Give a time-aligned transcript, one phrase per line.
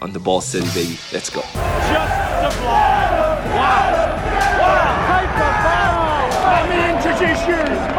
[0.00, 0.98] on the ball city, baby.
[1.12, 1.40] Let's go.
[1.40, 2.14] Just
[2.54, 3.12] sublime.
[3.54, 4.14] Wow.
[4.60, 5.08] Wow.
[5.10, 6.28] Paper foul.
[6.52, 7.98] Let me introduce you to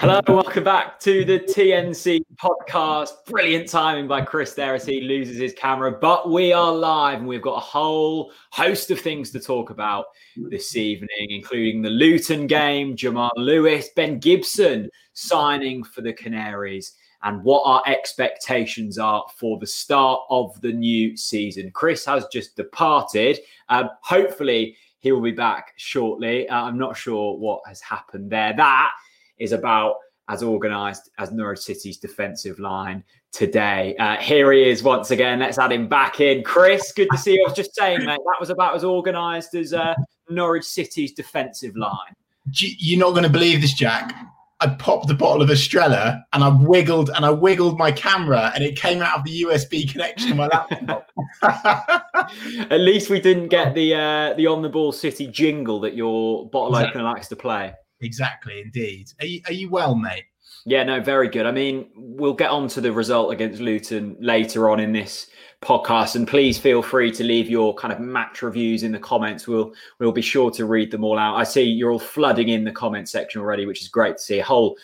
[0.00, 3.10] Hello, welcome back to the TNC podcast.
[3.26, 7.28] Brilliant timing by Chris there as he loses his camera, but we are live and
[7.28, 10.06] we've got a whole host of things to talk about
[10.48, 17.44] this evening, including the Luton game, Jamal Lewis, Ben Gibson signing for the Canaries, and
[17.44, 21.70] what our expectations are for the start of the new season.
[21.72, 23.38] Chris has just departed.
[23.68, 26.48] Um, hopefully, he will be back shortly.
[26.48, 28.54] Uh, I'm not sure what has happened there.
[28.56, 28.92] That
[29.40, 29.96] is about
[30.28, 33.02] as organised as Norwich City's defensive line
[33.32, 33.96] today.
[33.96, 35.40] Uh, here he is once again.
[35.40, 36.44] Let's add him back in.
[36.44, 37.44] Chris, good to see you.
[37.44, 39.94] I was just saying, mate, that was about as organised as uh,
[40.28, 42.14] Norwich City's defensive line.
[42.52, 44.14] You're not going to believe this, Jack.
[44.62, 48.62] I popped the bottle of Estrella and I wiggled and I wiggled my camera and
[48.62, 51.10] it came out of the USB connection of my laptop.
[52.70, 56.46] At least we didn't get the uh, the on the ball City jingle that your
[56.50, 57.72] bottle opener likes to play.
[58.00, 59.12] Exactly, indeed.
[59.20, 60.24] Are you, are you well, mate?
[60.66, 61.46] Yeah, no, very good.
[61.46, 65.28] I mean, we'll get on to the result against Luton later on in this
[65.62, 69.46] podcast, and please feel free to leave your kind of match reviews in the comments.
[69.46, 71.36] We'll we'll be sure to read them all out.
[71.36, 74.38] I see you're all flooding in the comment section already, which is great to see.
[74.38, 74.76] A whole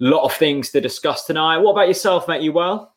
[0.00, 1.58] lot of things to discuss tonight.
[1.58, 2.42] What about yourself, mate?
[2.42, 2.94] You well?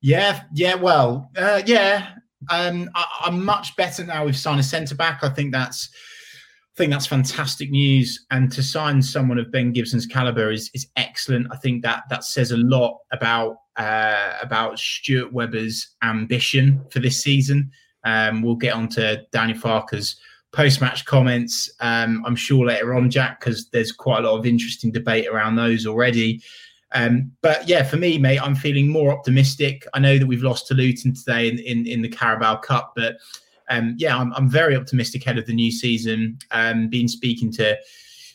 [0.00, 2.14] Yeah, yeah, well, uh, yeah.
[2.50, 4.24] Um, I, I'm much better now.
[4.24, 5.20] We've signed a centre back.
[5.22, 5.90] I think that's
[6.74, 8.24] I think that's fantastic news.
[8.30, 11.48] And to sign someone of Ben Gibson's caliber is is excellent.
[11.50, 17.22] I think that that says a lot about uh, about Stuart Webber's ambition for this
[17.22, 17.70] season.
[18.04, 20.16] Um, we'll get on to Daniel Farke's
[20.52, 21.70] post match comments.
[21.80, 25.56] Um, I'm sure later on, Jack, because there's quite a lot of interesting debate around
[25.56, 26.42] those already.
[26.94, 29.86] Um, but yeah, for me, mate, I'm feeling more optimistic.
[29.94, 33.16] I know that we've lost to Luton today in, in, in the Carabao Cup, but
[33.72, 36.38] um, yeah, I'm, I'm, very optimistic ahead of the new season.
[36.50, 37.78] Um, been speaking to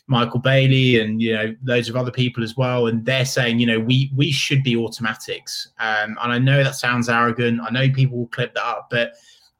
[0.08, 3.66] Michael Bailey and you know loads of other people as well, and they're saying you
[3.66, 5.68] know we we should be automatics.
[5.78, 7.60] Um, and I know that sounds arrogant.
[7.62, 9.12] I know people will clip that up, but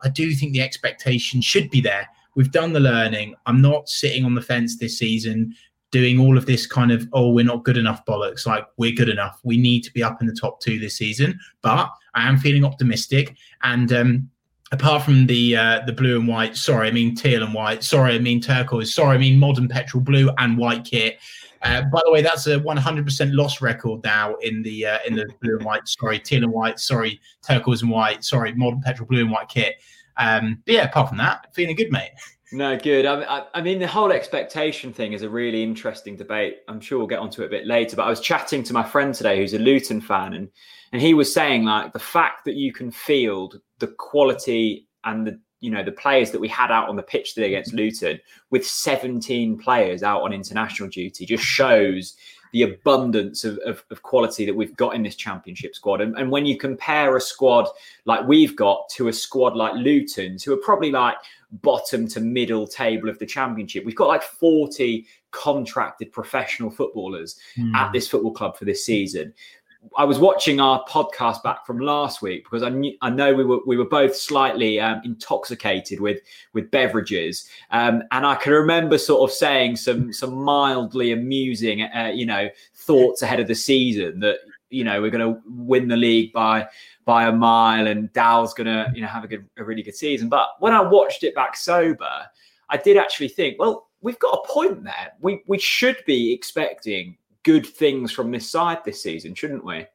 [0.03, 2.09] I do think the expectation should be there.
[2.35, 3.35] We've done the learning.
[3.47, 5.55] I'm not sitting on the fence this season
[5.91, 9.09] doing all of this kind of oh we're not good enough bollocks like we're good
[9.09, 12.37] enough we need to be up in the top two this season but i am
[12.37, 14.29] feeling optimistic and um,
[14.73, 17.83] apart from the uh, the blue and white, sorry, I mean teal and white.
[17.83, 18.95] Sorry, I mean turquoise.
[18.95, 21.19] Sorry, I mean modern petrol blue and white kit.
[21.63, 25.27] Uh, by the way, that's a 100% loss record now in the uh, in the
[25.41, 25.89] blue and white.
[25.89, 26.79] Sorry, teal and white.
[26.79, 28.25] Sorry, turquoise and white.
[28.25, 29.77] Sorry, modern petrol blue and white kit.
[30.17, 32.11] Um, but yeah, apart from that, feeling good, mate.
[32.51, 33.05] No, good.
[33.05, 36.61] I, I, mean, the whole expectation thing is a really interesting debate.
[36.67, 37.95] I'm sure we'll get onto it a bit later.
[37.95, 40.49] But I was chatting to my friend today, who's a Luton fan, and
[40.93, 45.41] and he was saying like the fact that you can field the quality and the
[45.61, 48.65] you know the players that we had out on the pitch today against Luton with
[48.65, 52.17] 17 players out on international duty just shows
[52.53, 56.01] the abundance of, of, of, quality that we've got in this championship squad.
[56.01, 57.69] And, and, when you compare a squad
[58.05, 61.17] like we've got to a squad like Luton's, who are probably like
[61.63, 67.75] bottom to middle table of the championship, we've got like 40 contracted professional footballers mm.
[67.75, 69.35] at this football club for this season.
[69.97, 73.45] I was watching our podcast back from last week because I knew, I know we
[73.45, 76.21] were we were both slightly um, intoxicated with
[76.53, 82.13] with beverages, um, and I can remember sort of saying some some mildly amusing, uh,
[82.15, 84.39] you know, thoughts ahead of the season that
[84.71, 86.67] you know we're going to win the league by
[87.05, 89.97] by a mile, and Dow's going to you know have a good a really good
[89.97, 90.29] season.
[90.29, 92.27] But when I watched it back sober,
[92.69, 95.13] I did actually think, well, we've got a point there.
[95.21, 99.87] We we should be expecting good things from this side this season, shouldn't we?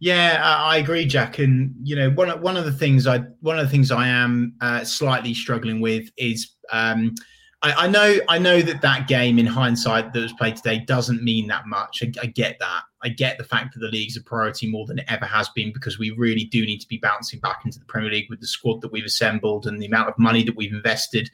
[0.00, 1.38] Yeah, I agree, Jack.
[1.38, 4.08] And you know, one of, one of the things I one of the things I
[4.08, 7.14] am uh, slightly struggling with is um,
[7.62, 11.22] I, I, know I know that that game in hindsight that was played today doesn't
[11.22, 12.02] mean that much.
[12.02, 12.82] I, I, get that.
[13.04, 15.72] I get the fact that the league's a priority more than it ever has been
[15.72, 18.46] because we really do need to be bouncing back into the Premier League with the
[18.48, 21.30] squad that we've assembled and the amount of money that we've invested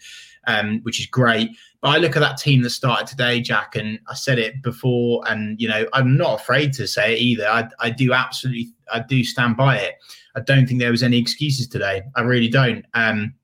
[0.49, 1.51] um, which is great.
[1.81, 5.23] But I look at that team that started today, Jack, and I said it before,
[5.29, 7.47] and you know I'm not afraid to say it either.
[7.47, 9.95] I, I do absolutely, I do stand by it.
[10.35, 12.03] I don't think there was any excuses today.
[12.17, 12.85] I really don't.
[12.95, 13.35] Um,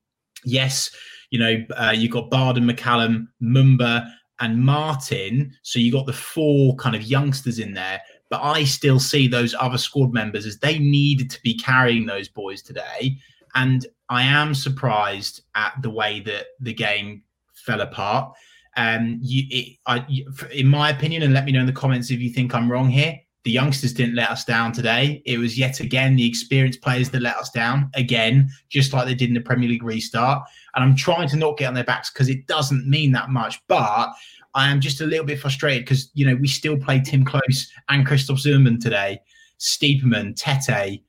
[0.43, 0.91] yes,
[1.29, 4.11] you know uh, you got Barden, McCallum, Mumba,
[4.41, 5.53] and Martin.
[5.61, 8.01] So you got the four kind of youngsters in there.
[8.31, 12.27] But I still see those other squad members as they needed to be carrying those
[12.27, 13.17] boys today.
[13.53, 17.23] And I am surprised at the way that the game
[17.53, 18.35] fell apart.
[18.77, 20.05] Um, you, it, I,
[20.51, 22.89] in my opinion, and let me know in the comments if you think I'm wrong
[22.89, 23.19] here.
[23.43, 25.21] The youngsters didn't let us down today.
[25.23, 29.13] It was yet again the experienced players that let us down again, just like they
[29.13, 30.43] did in the Premier League restart.
[30.73, 33.61] And I'm trying to not get on their backs because it doesn't mean that much.
[33.67, 34.09] But
[34.55, 37.67] I am just a little bit frustrated because you know we still played Tim Klose
[37.87, 39.19] and Christoph Zimmermann today,
[39.59, 41.03] Stiepermann, Tettey,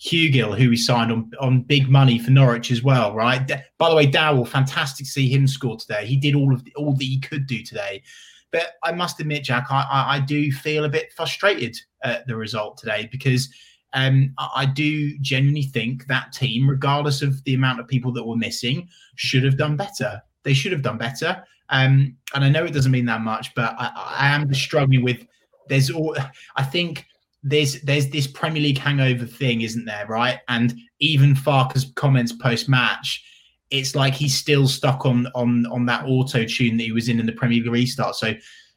[0.00, 3.46] Hugill, who we signed on, on big money for Norwich as well, right?
[3.76, 6.06] By the way, Dowell, fantastic to see him score today.
[6.06, 8.02] He did all of the, all that he could do today.
[8.50, 12.34] But I must admit, Jack, I, I, I do feel a bit frustrated at the
[12.34, 13.48] result today because
[13.92, 18.24] um, I, I do genuinely think that team, regardless of the amount of people that
[18.24, 20.22] were missing, should have done better.
[20.44, 21.44] They should have done better.
[21.68, 25.26] Um, and I know it doesn't mean that much, but I, I am struggling with.
[25.68, 26.16] There's all.
[26.56, 27.06] I think
[27.42, 30.06] there's there's this Premier League hangover thing, isn't there?
[30.06, 33.24] Right, and even Farke's comments post match,
[33.70, 37.20] it's like he's still stuck on on on that auto tune that he was in
[37.20, 38.16] in the Premier League restart.
[38.16, 38.34] So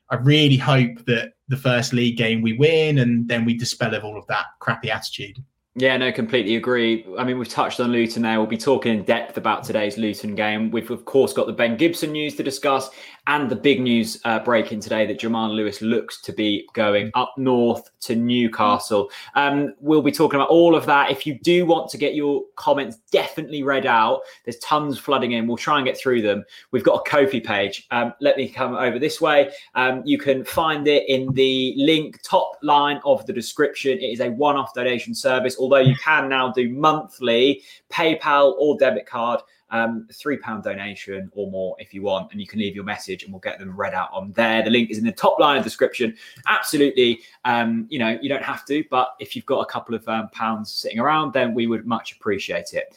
[0.10, 4.04] I really hope that the first league game we win, and then we dispel of
[4.04, 5.38] all of that crappy attitude.
[5.76, 7.04] Yeah, no, completely agree.
[7.18, 8.38] I mean, we've touched on Luton there.
[8.38, 10.70] We'll be talking in depth about today's Luton game.
[10.70, 12.92] We've, of course, got the Ben Gibson news to discuss
[13.28, 17.34] and the big news uh, breaking today that Jamal Lewis looks to be going up
[17.38, 19.10] north to Newcastle.
[19.36, 21.10] Um, we'll be talking about all of that.
[21.10, 25.48] If you do want to get your comments definitely read out, there's tons flooding in.
[25.48, 26.44] We'll try and get through them.
[26.72, 27.88] We've got a Ko-fi page.
[27.92, 29.52] Um, let me come over this way.
[29.76, 33.98] Um, you can find it in the link top line of the description.
[34.00, 38.78] It is a one off donation service, although you can now do monthly PayPal or
[38.78, 39.40] debit card
[39.74, 43.24] um, three pound donation or more if you want, and you can leave your message,
[43.24, 44.64] and we'll get them read out on there.
[44.64, 46.16] The link is in the top line of the description.
[46.48, 50.08] Absolutely, um, you know, you don't have to, but if you've got a couple of
[50.08, 52.96] um, pounds sitting around, then we would much appreciate it.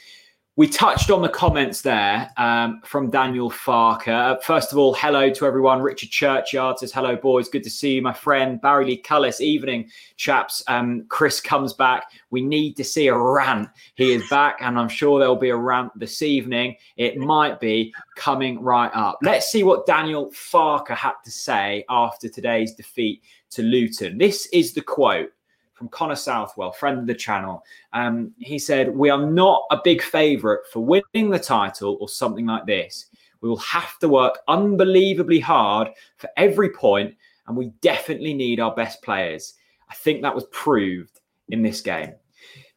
[0.58, 4.42] We touched on the comments there um, from Daniel Farke.
[4.42, 5.82] First of all, hello to everyone.
[5.82, 7.50] Richard Churchyard says, Hello, boys.
[7.50, 8.58] Good to see you, my friend.
[8.58, 10.62] Barry Lee Cullis, evening, chaps.
[10.66, 12.04] Um, Chris comes back.
[12.30, 13.68] We need to see a rant.
[13.96, 16.76] He is back, and I'm sure there'll be a rant this evening.
[16.96, 19.18] It might be coming right up.
[19.20, 24.16] Let's see what Daniel Farke had to say after today's defeat to Luton.
[24.16, 25.28] This is the quote
[25.76, 27.62] from Connor Southwell, friend of the channel.
[27.92, 32.46] Um, he said, We are not a big favourite for winning the title or something
[32.46, 33.06] like this.
[33.42, 37.14] We will have to work unbelievably hard for every point,
[37.46, 39.54] and we definitely need our best players.
[39.88, 41.20] I think that was proved
[41.50, 42.14] in this game.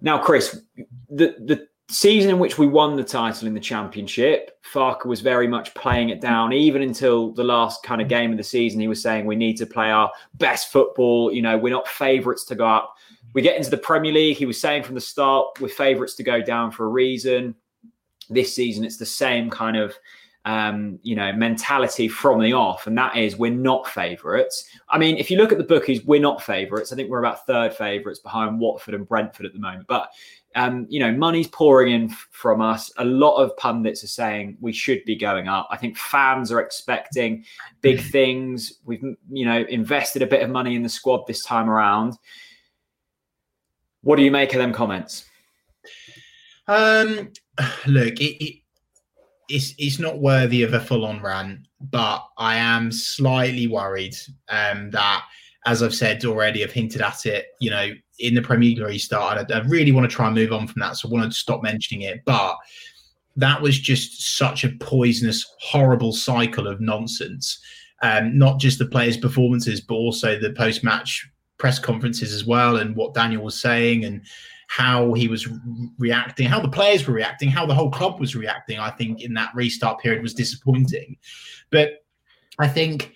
[0.02, 0.62] Now, Chris,
[1.10, 5.48] the, the season in which we won the title in the championship, Farke was very
[5.48, 8.80] much playing it down, even until the last kind of game of the season.
[8.80, 11.34] He was saying we need to play our best football.
[11.34, 12.96] You know, we're not favourites to go up.
[13.34, 14.38] We get into the Premier League.
[14.38, 17.56] He was saying from the start, we're favourites to go down for a reason.
[18.30, 19.96] This season, it's the same kind of
[20.46, 24.70] um, you know, mentality from the off, and that is we're not favourites.
[24.90, 26.92] I mean, if you look at the bookies, we're not favourites.
[26.92, 29.88] I think we're about third favourites behind Watford and Brentford at the moment.
[29.88, 30.10] But
[30.56, 32.92] um, you know, money's pouring in f- from us.
[32.98, 35.68] A lot of pundits are saying we should be going up.
[35.70, 37.46] I think fans are expecting
[37.82, 38.74] big things.
[38.86, 42.18] We've, you know, invested a bit of money in the squad this time around.
[44.02, 45.26] What do you make of them comments?
[46.68, 47.32] Um,
[47.88, 48.56] look, it, it,
[49.50, 54.16] it's it's not worthy of a full-on rant, but I am slightly worried
[54.48, 55.26] um, that,
[55.66, 57.48] as I've said already, I've hinted at it.
[57.60, 59.52] You know, in the Premier League restart.
[59.52, 61.38] I, I really want to try and move on from that, so I want to
[61.38, 62.22] stop mentioning it.
[62.26, 62.56] But
[63.36, 67.60] that was just such a poisonous, horrible cycle of nonsense.
[68.02, 72.96] Um, not just the players' performances, but also the post-match press conferences as well, and
[72.96, 74.22] what Daniel was saying, and
[74.68, 75.48] how he was
[75.98, 78.80] reacting, how the players were reacting, how the whole club was reacting.
[78.80, 81.18] I think in that restart period was disappointing,
[81.72, 82.06] but
[82.60, 83.16] I think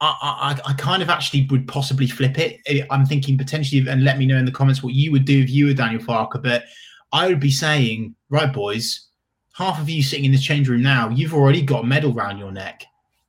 [0.00, 2.60] I, I, I, kind of actually would possibly flip it.
[2.90, 5.50] I'm thinking potentially, and let me know in the comments what you would do if
[5.50, 6.42] you were Daniel Farke.
[6.42, 6.64] But
[7.12, 9.08] I would be saying, right, boys,
[9.54, 12.38] half of you sitting in this change room now, you've already got a medal round
[12.38, 12.84] your neck.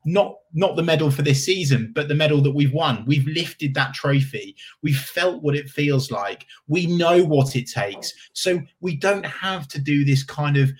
[0.05, 3.03] Not not the medal for this season, but the medal that we've won.
[3.05, 4.55] We've lifted that trophy.
[4.81, 6.45] We've felt what it feels like.
[6.67, 8.13] We know what it takes.
[8.33, 10.71] So we don't have to do this kind of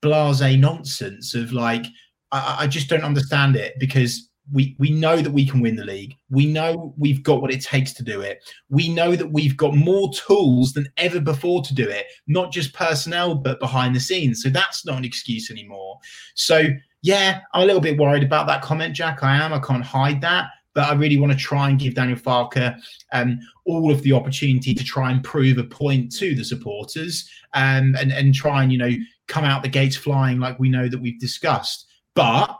[0.00, 1.86] blase nonsense of like,
[2.32, 5.84] I, I just don't understand it because we we know that we can win the
[5.84, 6.16] league.
[6.28, 8.42] We know we've got what it takes to do it.
[8.68, 12.74] We know that we've got more tools than ever before to do it, not just
[12.74, 14.42] personnel but behind the scenes.
[14.42, 15.98] So that's not an excuse anymore.
[16.34, 16.64] So
[17.02, 19.22] yeah, I'm a little bit worried about that comment, Jack.
[19.22, 19.52] I am.
[19.52, 20.50] I can't hide that.
[20.74, 22.78] but I really want to try and give Daniel Farke
[23.12, 27.96] um, all of the opportunity to try and prove a point to the supporters um,
[27.98, 28.90] and, and try and, you know,
[29.26, 31.86] come out the gates flying like we know that we've discussed.
[32.14, 32.56] But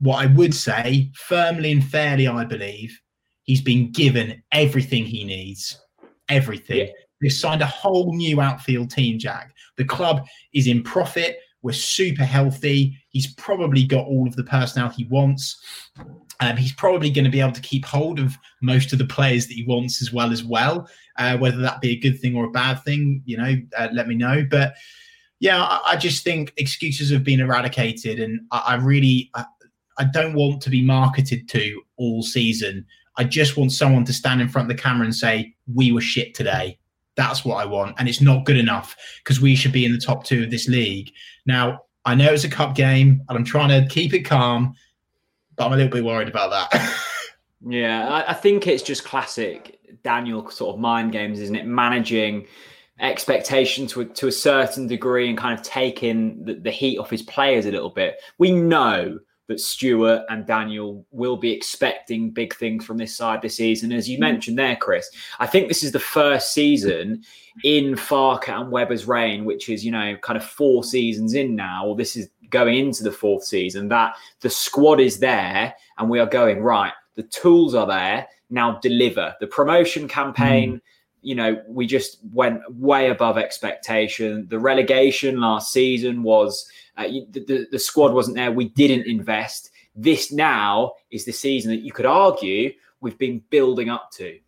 [0.00, 2.98] what I would say, firmly and fairly, I believe,
[3.42, 5.78] he's been given everything he needs.
[6.28, 6.78] Everything.
[6.78, 6.92] Yeah.
[7.20, 9.54] They've signed a whole new outfield team, Jack.
[9.76, 11.38] The club is in profit.
[11.62, 12.98] We're super healthy.
[13.08, 15.62] He's probably got all of the personnel he wants.
[16.40, 19.46] Um, he's probably going to be able to keep hold of most of the players
[19.46, 20.88] that he wants as well as well.
[21.16, 24.08] Uh, whether that be a good thing or a bad thing, you know, uh, let
[24.08, 24.44] me know.
[24.50, 24.74] But
[25.40, 29.44] yeah, I, I, just think excuses have been eradicated, and I, I really, I,
[29.98, 32.86] I don't want to be marketed to all season.
[33.16, 36.00] I just want someone to stand in front of the camera and say, "We were
[36.00, 36.78] shit today."
[37.16, 39.98] That's what I want, and it's not good enough because we should be in the
[39.98, 41.12] top two of this league.
[41.46, 44.74] Now, I know it's a cup game, and I'm trying to keep it calm,
[45.56, 46.92] but I'm a little bit worried about that.
[47.66, 51.66] yeah, I, I think it's just classic Daniel sort of mind games, isn't it?
[51.66, 52.46] Managing
[53.00, 57.22] expectation to to a certain degree and kind of taking the, the heat off his
[57.22, 58.20] players a little bit.
[58.38, 63.56] We know that Stuart and Daniel will be expecting big things from this side this
[63.56, 63.92] season.
[63.92, 64.22] As you mm.
[64.22, 67.22] mentioned there, Chris, I think this is the first season
[67.62, 71.86] in Farke and Webber's reign, which is, you know, kind of four seasons in now,
[71.86, 76.20] or this is going into the fourth season, that the squad is there and we
[76.20, 79.34] are going, right, the tools are there, now deliver.
[79.40, 80.76] The promotion campaign.
[80.76, 80.80] Mm
[81.24, 84.46] you know, we just went way above expectation.
[84.50, 88.52] The relegation last season was uh, the, the squad wasn't there.
[88.52, 89.70] We didn't invest.
[89.96, 94.38] This now is the season that you could argue we've been building up to.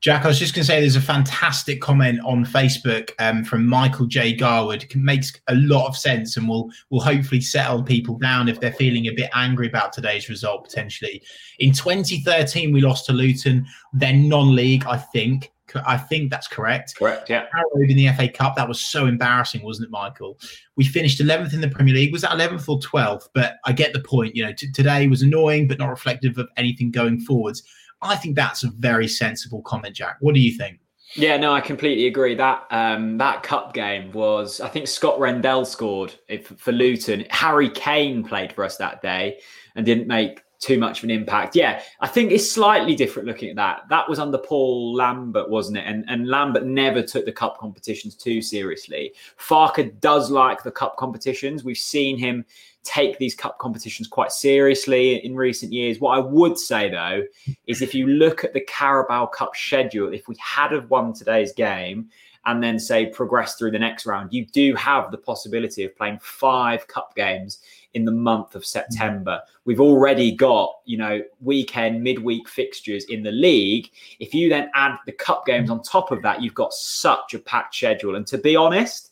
[0.00, 3.66] Jack, I was just going to say there's a fantastic comment on Facebook um, from
[3.66, 4.32] Michael J.
[4.32, 4.84] Garwood.
[4.84, 8.72] It makes a lot of sense and will will hopefully settle people down if they're
[8.72, 11.22] feeling a bit angry about today's result potentially.
[11.58, 15.50] In 2013, we lost to Luton, then non-league, I think.
[15.84, 16.94] I think that's correct.
[16.96, 17.46] Correct, yeah.
[17.74, 20.38] in the FA Cup, that was so embarrassing, wasn't it, Michael?
[20.76, 22.12] We finished 11th in the Premier League.
[22.12, 23.28] Was that 11th or 12th?
[23.34, 24.34] But I get the point.
[24.34, 27.62] You know, t- today was annoying, but not reflective of anything going forwards.
[28.02, 30.16] I think that's a very sensible comment, Jack.
[30.20, 30.80] What do you think?
[31.14, 32.34] Yeah, no, I completely agree.
[32.34, 36.14] That um, that cup game was, I think Scott Rendell scored
[36.58, 37.24] for Luton.
[37.30, 39.40] Harry Kane played for us that day
[39.74, 41.54] and didn't make too much of an impact.
[41.54, 43.82] Yeah, I think it's slightly different looking at that.
[43.88, 45.84] That was under Paul Lambert, wasn't it?
[45.86, 49.12] And and Lambert never took the cup competitions too seriously.
[49.38, 51.64] Farke does like the cup competitions.
[51.64, 52.44] We've seen him
[52.84, 56.00] take these cup competitions quite seriously in recent years.
[56.00, 57.22] What I would say though
[57.66, 61.52] is if you look at the Carabao Cup schedule, if we had have won today's
[61.52, 62.08] game
[62.48, 66.18] and then say progress through the next round, you do have the possibility of playing
[66.22, 67.58] five cup games
[67.92, 69.42] in the month of September.
[69.66, 73.90] We've already got, you know, weekend, midweek fixtures in the league.
[74.18, 77.38] If you then add the cup games on top of that, you've got such a
[77.38, 78.16] packed schedule.
[78.16, 79.10] And to be honest,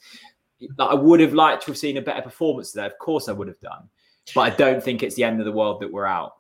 [0.79, 2.87] I would have liked to have seen a better performance today.
[2.87, 3.87] Of course, I would have done.
[4.35, 6.37] But I don't think it's the end of the world that we're out.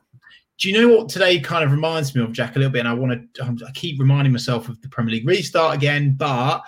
[0.58, 2.80] Do you know what today kind of reminds me of, Jack, a little bit?
[2.80, 6.14] And I want to, um, I keep reminding myself of the Premier League restart again,
[6.16, 6.62] but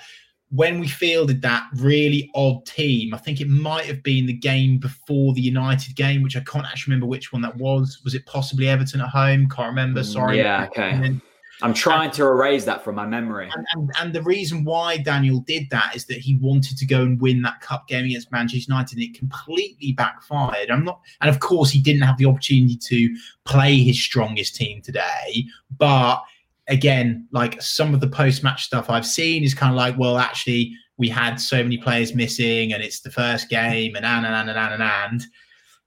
[0.50, 4.78] when we fielded that really odd team, I think it might have been the game
[4.78, 8.00] before the United game, which I can't actually remember which one that was.
[8.04, 9.49] Was it possibly Everton at home?
[9.49, 10.00] Can't remember.
[10.00, 10.38] Mm, sorry.
[10.38, 10.66] Yeah.
[10.66, 11.21] Okay.
[11.61, 13.50] I'm trying and, to erase that from my memory.
[13.53, 17.03] And, and, and, the reason why Daniel did that is that he wanted to go
[17.03, 20.71] and win that cup game against Manchester United, and it completely backfired.
[20.71, 24.83] I'm not, and of course, he didn't have the opportunity to play his strongest team
[24.83, 25.45] today,
[25.77, 26.23] but
[26.69, 30.19] again, like some of the post match stuff I've seen is kind of like, well,
[30.19, 34.35] actually, we had so many players missing and it's the first game and and and
[34.35, 34.83] and and and.
[34.83, 35.23] and.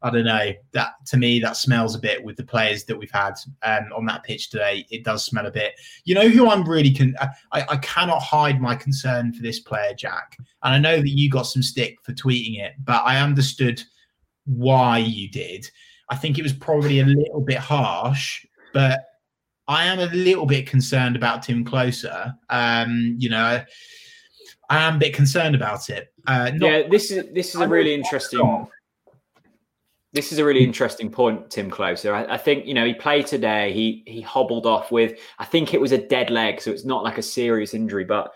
[0.04, 0.52] I don't know.
[0.72, 4.06] That to me, that smells a bit with the players that we've had um, on
[4.06, 4.86] that pitch today.
[4.90, 5.74] It does smell a bit.
[6.06, 7.16] You know who I'm really con-
[7.52, 10.38] I, I cannot hide my concern for this player, Jack.
[10.64, 13.84] And I know that you got some stick for tweeting it, but I understood
[14.46, 15.70] why you did.
[16.10, 19.06] I think it was probably a little bit harsh, but
[19.68, 22.34] I am a little bit concerned about Tim Klose.
[22.50, 23.64] Um, you know,
[24.70, 26.14] I am a bit concerned about it.
[26.28, 28.68] Uh, not, yeah, this is this is a really interesting.
[30.14, 32.12] This is a really interesting point, Tim Klose.
[32.12, 33.72] I, I, think you know he played today.
[33.72, 37.04] He he hobbled off with I think it was a dead leg, so it's not
[37.04, 38.34] like a serious injury, but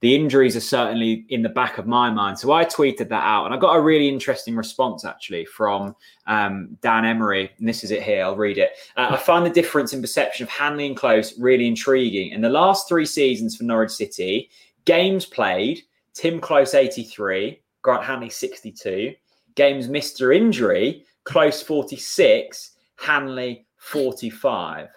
[0.00, 2.38] the injuries are certainly in the back of my mind.
[2.38, 5.94] So I tweeted that out, and I got a really interesting response actually from
[6.26, 7.50] um, Dan Emery.
[7.58, 8.24] And this is it here.
[8.24, 8.70] I'll read it.
[8.96, 12.30] Uh, I find the difference in perception of Hanley and Klose really intriguing.
[12.30, 14.50] In the last three seasons for Norwich City,
[14.86, 15.82] games played:
[16.14, 19.14] Tim Klose 83, Grant Hanley 62.
[19.56, 24.88] Games missed through injury: Klose 46, Hanley 45.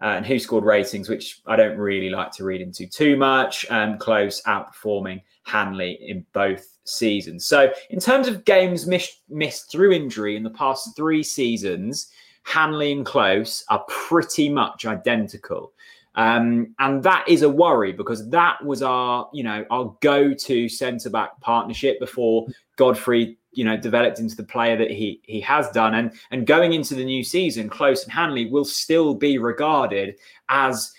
[0.00, 3.66] Uh, and WhoScored ratings, which I don't really like to read into too much.
[3.68, 7.46] Um, Klose outperforming Hanley in both seasons.
[7.46, 12.12] So, in terms of games missed, missed through injury in the past three seasons,
[12.44, 15.72] Hanley and Klose are pretty much identical.
[16.14, 21.10] Um, and that is a worry because that was our, you know, our go-to centre
[21.10, 22.46] back partnership before
[22.76, 25.94] Godfrey, you know, developed into the player that he he has done.
[25.94, 30.92] And and going into the new season, Klose and Hanley will still be regarded as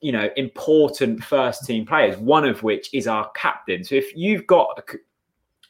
[0.00, 2.16] you know important first team players.
[2.16, 3.84] One of which is our captain.
[3.84, 4.98] So if you've got a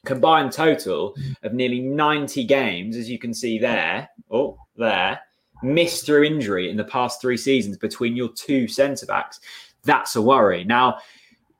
[0.06, 5.20] combined total of nearly 90 games, as you can see there, oh there
[5.64, 9.40] missed through injury in the past three seasons between your two centre backs,
[9.82, 10.64] that's a worry.
[10.64, 10.98] Now,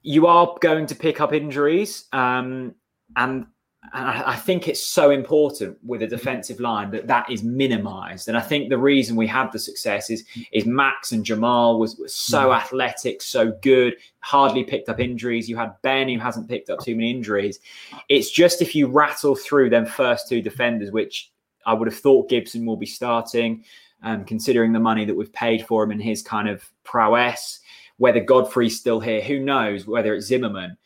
[0.02, 2.74] you are going to pick up injuries, um,
[3.16, 3.46] and
[3.92, 8.28] and I, think it's so important with a defensive line that that is minimised.
[8.28, 11.96] And I think the reason we had the success is is Max and Jamal was,
[11.96, 12.56] was so mm.
[12.56, 15.48] athletic, so good, hardly picked up injuries.
[15.48, 17.60] You had Ben who hasn't picked up too many injuries.
[18.08, 21.30] It's just if you rattle through them first two defenders, which
[21.66, 23.64] I would have thought Gibson will be starting
[24.04, 27.60] um, considering the money that we've paid for him and his kind of prowess.
[27.96, 29.86] Whether Godfrey's still here, who knows?
[29.86, 30.76] Whether it's Zimmermann.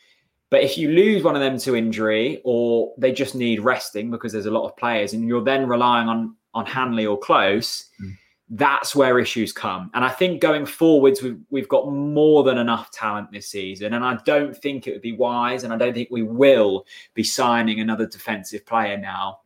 [0.50, 4.32] But if you lose one of them to injury or they just need resting because
[4.32, 8.16] there's a lot of players and you're then relying on on Hanley or Klose, mm.
[8.50, 9.90] that's where issues come.
[9.94, 13.92] And I think going forwards, we've, we've got more than enough talent this season.
[13.94, 17.22] And I don't think it would be wise and I don't think we will be
[17.22, 19.40] signing another defensive player now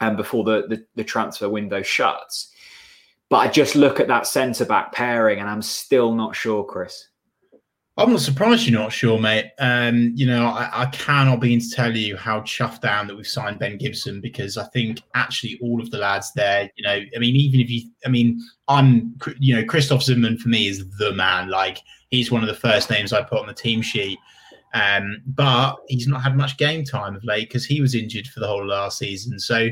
[0.00, 2.50] and um, before the, the, the transfer window shuts.
[3.34, 7.08] But I just look at that centre back pairing and I'm still not sure, Chris.
[7.96, 9.50] I'm not surprised you're not sure, mate.
[9.58, 13.26] Um, you know, I, I, cannot begin to tell you how chuffed down that we've
[13.26, 17.18] signed Ben Gibson because I think actually all of the lads there, you know, I
[17.18, 21.12] mean, even if you, I mean, I'm, you know, Christoph Zimmermann for me is the
[21.12, 21.48] man.
[21.48, 21.78] Like,
[22.10, 24.20] he's one of the first names I put on the team sheet.
[24.74, 28.38] Um, but he's not had much game time of late because he was injured for
[28.38, 29.40] the whole last season.
[29.40, 29.70] So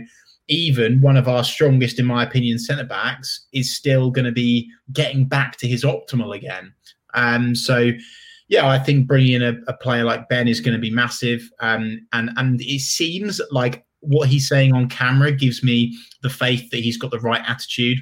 [0.48, 4.70] even one of our strongest, in my opinion, centre backs is still going to be
[4.92, 6.72] getting back to his optimal again.
[7.14, 7.90] Um, so,
[8.48, 11.48] yeah, I think bringing in a, a player like Ben is going to be massive.
[11.60, 16.70] Um, and and it seems like what he's saying on camera gives me the faith
[16.70, 17.98] that he's got the right attitude.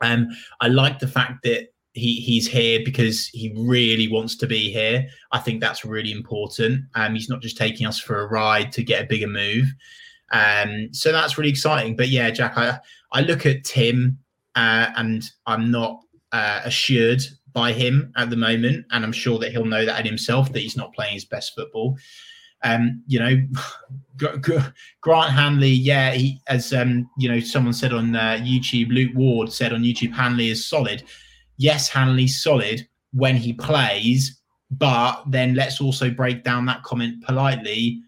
[0.00, 0.28] Um,
[0.60, 5.06] I like the fact that he he's here because he really wants to be here.
[5.32, 6.84] I think that's really important.
[6.94, 9.72] Um, he's not just taking us for a ride to get a bigger move.
[10.34, 11.96] Um, so that's really exciting.
[11.96, 12.78] But yeah, Jack, I,
[13.12, 14.18] I look at Tim
[14.56, 16.00] uh, and I'm not
[16.32, 18.84] uh, assured by him at the moment.
[18.90, 21.54] And I'm sure that he'll know that in himself that he's not playing his best
[21.54, 21.96] football.
[22.64, 23.46] Um, you know,
[25.00, 29.52] Grant Hanley, yeah, he, as um, you know, someone said on uh, YouTube, Luke Ward
[29.52, 31.04] said on YouTube, Hanley is solid.
[31.58, 38.02] Yes, Hanley's solid when he plays, but then let's also break down that comment politely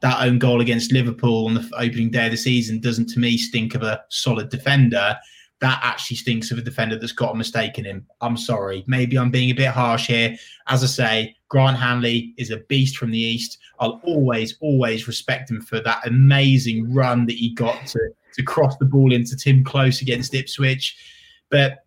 [0.00, 3.36] that own goal against Liverpool on the opening day of the season doesn't, to me,
[3.36, 5.16] stink of a solid defender.
[5.60, 8.06] That actually stinks of a defender that's got a mistake in him.
[8.20, 8.84] I'm sorry.
[8.86, 10.36] Maybe I'm being a bit harsh here.
[10.68, 13.58] As I say, Grant Hanley is a beast from the East.
[13.80, 18.76] I'll always, always respect him for that amazing run that he got to, to cross
[18.76, 20.96] the ball into Tim Klose against Ipswich.
[21.50, 21.84] But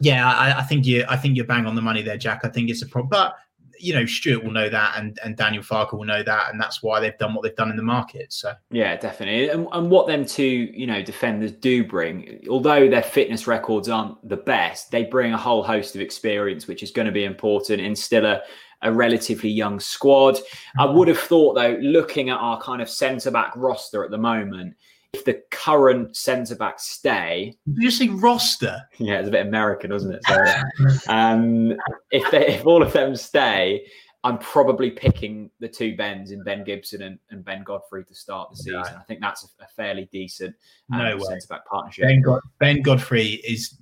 [0.00, 2.40] yeah, I, I, think you I think you're bang on the money there, Jack.
[2.44, 3.08] I think it's a problem.
[3.08, 3.36] But
[3.78, 6.82] you know, Stuart will know that, and and Daniel Farke will know that, and that's
[6.82, 8.32] why they've done what they've done in the market.
[8.32, 13.02] So yeah, definitely, and, and what them two you know defenders do bring, although their
[13.02, 17.06] fitness records aren't the best, they bring a whole host of experience, which is going
[17.06, 18.42] to be important in still a
[18.82, 20.38] a relatively young squad.
[20.78, 20.96] I mm-hmm.
[20.96, 24.76] would have thought though, looking at our kind of centre back roster at the moment,
[25.24, 28.80] the current centre backs stay, Did you say roster?
[28.98, 30.22] Yeah, it's a bit American, isn't it?
[30.26, 31.74] So, um,
[32.10, 33.86] if they, if all of them stay,
[34.26, 38.50] I'm probably picking the two Bens in Ben Gibson and, and Ben Godfrey to start
[38.50, 38.96] the season.
[38.98, 40.54] I think that's a, a fairly decent
[40.92, 42.06] um, no centre back partnership.
[42.06, 43.78] Ben, God- ben, Godfrey is.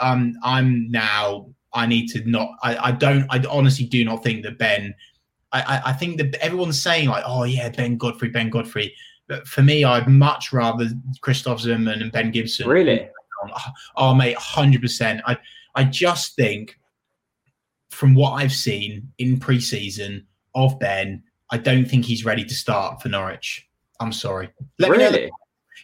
[0.00, 1.46] Um, I'm now.
[1.72, 2.50] I need to not.
[2.62, 3.26] I, I don't.
[3.30, 4.94] I honestly do not think that Ben.
[5.52, 8.94] I, I think that everyone's saying like, oh yeah, Ben Godfrey, Ben Godfrey.
[9.30, 10.90] But for me, I'd much rather
[11.20, 12.68] Christoph Zimmermann and Ben Gibson.
[12.68, 13.08] Really?
[13.44, 13.60] Oh,
[13.94, 15.22] oh, mate, hundred percent.
[15.24, 15.38] I
[15.76, 16.76] I just think
[17.90, 20.24] from what I've seen in preseason
[20.56, 23.68] of Ben, I don't think he's ready to start for Norwich.
[24.00, 24.50] I'm sorry.
[24.80, 25.12] Let really?
[25.12, 25.30] me know.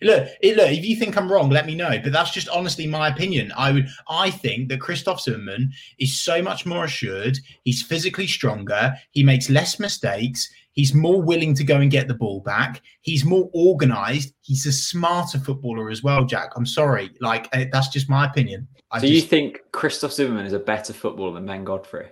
[0.03, 0.71] Look, look.
[0.73, 2.01] If you think I'm wrong, let me know.
[2.03, 3.53] But that's just honestly my opinion.
[3.57, 7.39] I would, I think that Christoph Zimmermann is so much more assured.
[7.63, 8.95] He's physically stronger.
[9.13, 12.83] He makes less mistakes He's more willing to go and get the ball back.
[13.01, 14.35] He's more organized.
[14.43, 16.53] He's a smarter footballer as well, Jack.
[16.55, 17.11] I'm sorry.
[17.21, 18.69] Like, uh, that's just my opinion.
[18.91, 22.11] I Do just, you think Christoph Zimmermann is a better footballer than Ben Godfrey?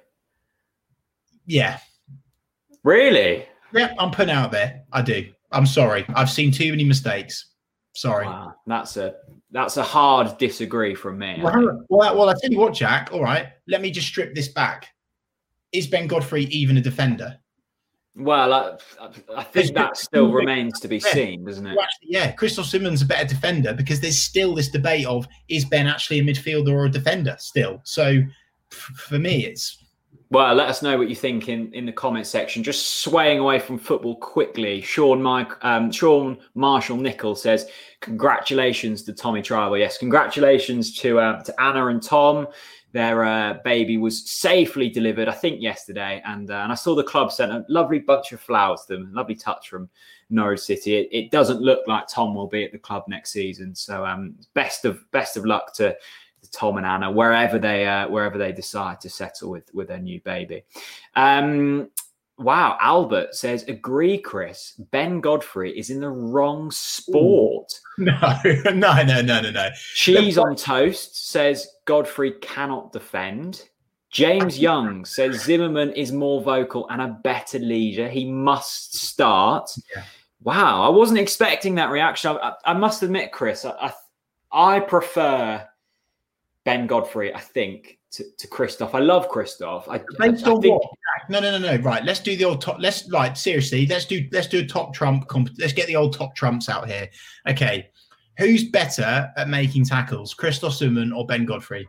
[1.46, 1.78] Yeah.
[2.84, 3.46] Really?
[3.72, 4.82] Yeah, I'm putting out there.
[4.92, 5.30] I do.
[5.52, 6.06] I'm sorry.
[6.14, 7.50] I've seen too many mistakes.
[7.94, 8.26] Sorry.
[8.26, 9.14] Wow, that's a
[9.52, 11.38] that's a hard disagree from me.
[11.40, 13.10] Well, well, well, I tell you what, Jack.
[13.12, 14.88] All right, let me just strip this back.
[15.70, 17.38] Is Ben Godfrey even a defender?
[18.16, 18.76] Well, I,
[19.36, 21.76] I think that still remains to be seen, doesn't it?
[21.80, 25.88] Actually, yeah, Christoph Zimmermann's a better defender because there's still this debate of is Ben
[25.88, 27.80] actually a midfielder or a defender still.
[27.82, 28.22] So
[28.70, 29.84] for me, it's
[30.30, 32.62] Well, let us know what you think in, in the comment section.
[32.62, 34.80] Just swaying away from football quickly.
[34.80, 37.68] Sean Mike, um, Sean Marshall Nickel says,
[38.00, 42.46] "Congratulations to Tommy Trybull." Yes, congratulations to uh, to Anna and Tom.
[42.94, 47.02] Their uh, baby was safely delivered, I think, yesterday, and uh, and I saw the
[47.02, 49.12] club sent a lovely bunch of flowers to them.
[49.12, 49.90] Lovely touch from
[50.30, 50.94] Norwich City.
[50.94, 54.36] It, it doesn't look like Tom will be at the club next season, so um,
[54.54, 55.96] best of best of luck to
[56.44, 59.98] to Tom and Anna wherever they uh, wherever they decide to settle with with their
[59.98, 60.62] new baby.
[61.16, 61.90] Um,
[62.38, 64.72] wow, Albert says, agree, Chris.
[64.90, 67.72] Ben Godfrey is in the wrong sport.
[67.98, 69.70] no, no, no, no, no, no.
[69.94, 73.68] Cheese on toast says Godfrey cannot defend.
[74.10, 78.08] James Young says Zimmermann is more vocal and a better leader.
[78.08, 79.68] He must start.
[79.94, 80.04] Yeah.
[80.40, 82.36] Wow, I wasn't expecting that reaction.
[82.36, 83.92] I, I, I must admit, Chris, I,
[84.52, 85.66] I, I prefer
[86.64, 87.34] Ben Godfrey.
[87.34, 88.94] I think to, to Christoph.
[88.94, 89.88] I love Christoph.
[89.88, 90.90] I, Based I on think- what?
[91.28, 91.82] No, no, no, no.
[91.82, 92.04] Right.
[92.04, 92.76] Let's do the old top.
[92.80, 93.86] Let's like seriously.
[93.86, 95.26] Let's do let's do a top trump.
[95.28, 97.08] Comp- let's get the old top trumps out here.
[97.48, 97.88] Okay.
[98.38, 101.88] Who's better at making tackles, Christoph Zimmermann or Ben Godfrey?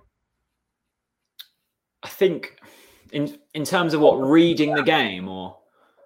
[2.03, 2.59] I think
[3.11, 5.57] in in terms of what reading the game or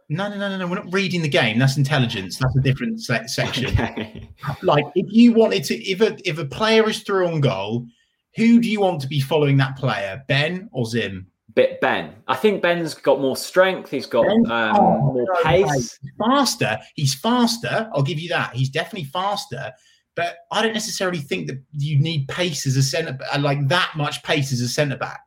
[0.08, 0.67] No, no, no, no, no.
[0.67, 1.60] We're not reading the game.
[1.60, 2.38] That's intelligence.
[2.38, 3.67] That's a different se- section.
[3.79, 4.29] Okay.
[4.63, 7.86] like if you wanted to if a if a player is through on goal
[8.35, 11.27] who do you want to be following that player ben or zim?
[11.55, 12.13] Bit Ben.
[12.27, 13.89] I think Ben's got more strength.
[13.89, 15.97] He's got um, Oh, more no, pace.
[16.19, 16.79] faster.
[16.93, 17.89] He's faster.
[17.93, 18.53] I'll give you that.
[18.53, 19.71] He's definitely faster.
[20.15, 24.21] But i don't necessarily think that you need pace as a centre like that much
[24.23, 25.21] pace as a centre back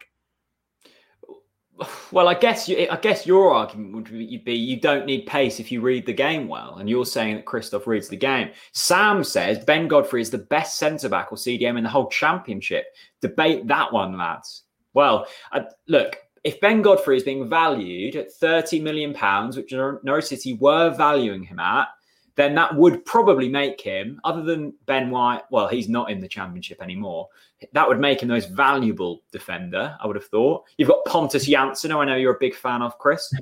[2.11, 5.73] Well, I guess you, I guess your argument would be, you don't need pace if
[5.73, 8.51] you read the game well, and you're saying that Christoph reads the game.
[8.73, 12.87] Sam says Ben Godfrey is the best centre back or CDM in the whole championship.
[13.21, 14.64] Debate that one, lads.
[14.95, 20.01] Well, I, look, if Ben Godfrey is being valued at 30 million pounds, which Nor-
[20.03, 21.88] Norwich City were valuing him at,
[22.35, 26.29] then that would probably make him, other than Ben White, well, he's not in the
[26.29, 27.29] championship anymore.
[27.73, 30.64] That would make him the most valuable defender, I would have thought.
[30.79, 33.33] You've got Pontus Jansson, who I know you're a big fan of, Chris.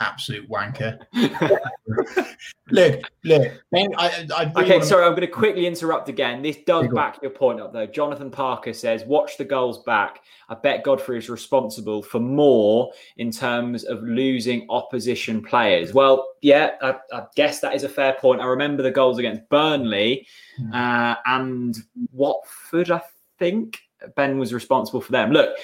[0.00, 0.98] Absolute wanker
[2.70, 6.42] look look ben i, I really Okay, sorry, I'm going to quickly interrupt again.
[6.42, 6.94] This does on.
[6.94, 7.86] back your point up, though.
[7.86, 13.30] Jonathan Parker says, "Watch the goals back." I bet Godfrey is responsible for more in
[13.30, 15.92] terms of losing opposition players.
[15.92, 18.40] Well, yeah, I, I guess that is a fair point.
[18.40, 20.26] I remember the goals against Burnley
[20.56, 20.72] Hmm.
[20.72, 21.76] uh, and
[22.12, 22.90] Watford.
[22.90, 23.02] I
[23.38, 23.80] think
[24.16, 25.30] Ben was responsible for them.
[25.30, 25.56] Look.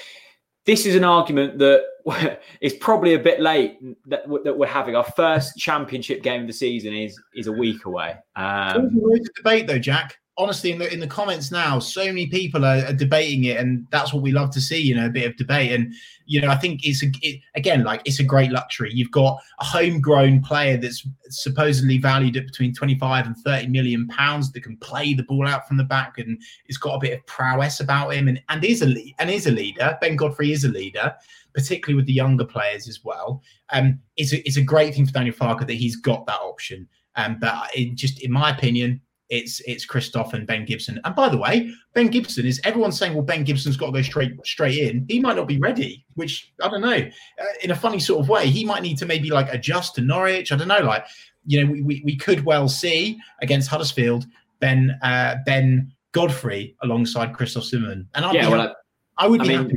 [0.65, 1.83] This is an argument that
[2.61, 4.95] is probably a bit late that, that we're having.
[4.95, 8.15] Our first championship game of the season is is a week away.
[8.35, 10.17] Um, loads of debate though, Jack.
[10.37, 13.85] Honestly, in the in the comments now, so many people are, are debating it, and
[13.91, 14.81] that's what we love to see.
[14.81, 15.93] You know, a bit of debate, and
[16.25, 18.91] you know, I think it's a, it, again like it's a great luxury.
[18.93, 24.07] You've got a homegrown player that's supposedly valued at between twenty five and thirty million
[24.07, 27.19] pounds that can play the ball out from the back, and it's got a bit
[27.19, 29.97] of prowess about him, and and is a and is a leader.
[29.99, 31.13] Ben Godfrey is a leader,
[31.53, 33.43] particularly with the younger players as well.
[33.71, 36.87] Um, it's a it's a great thing for Daniel Farke that he's got that option.
[37.17, 40.99] Um, but it just, in my opinion, it's it's Christoph and Ben Gibson.
[41.03, 44.01] And by the way, Ben Gibson is everyone's saying, well, Ben Gibson's got to go
[44.03, 45.05] straight straight in.
[45.09, 46.91] He might not be ready, which I don't know.
[46.91, 50.01] Uh, in a funny sort of way, he might need to maybe like adjust to
[50.01, 50.51] Norwich.
[50.51, 50.81] I don't know.
[50.81, 51.05] Like
[51.47, 54.27] you know, we we, we could well see against Huddersfield
[54.59, 58.07] Ben uh, Ben Godfrey alongside Christoph Simon.
[58.13, 58.73] And I'd yeah, be well, happy-
[59.17, 59.75] I would I be mean, happy.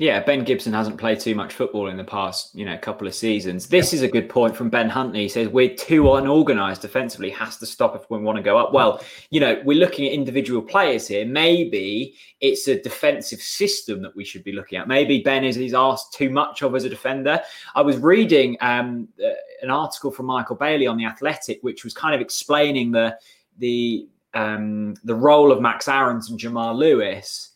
[0.00, 3.14] Yeah, Ben Gibson hasn't played too much football in the past, you know, couple of
[3.14, 3.66] seasons.
[3.66, 5.24] This is a good point from Ben Huntley.
[5.24, 7.28] He says we're too unorganised defensively.
[7.28, 8.72] Has to stop if we want to go up.
[8.72, 11.26] Well, you know, we're looking at individual players here.
[11.26, 14.88] Maybe it's a defensive system that we should be looking at.
[14.88, 17.38] Maybe Ben is he's asked too much of as a defender.
[17.74, 21.92] I was reading um, uh, an article from Michael Bailey on the Athletic, which was
[21.92, 23.18] kind of explaining the
[23.58, 27.49] the um, the role of Max Aarons and Jamal Lewis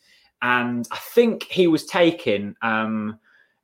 [0.45, 3.17] and I think he was taking um,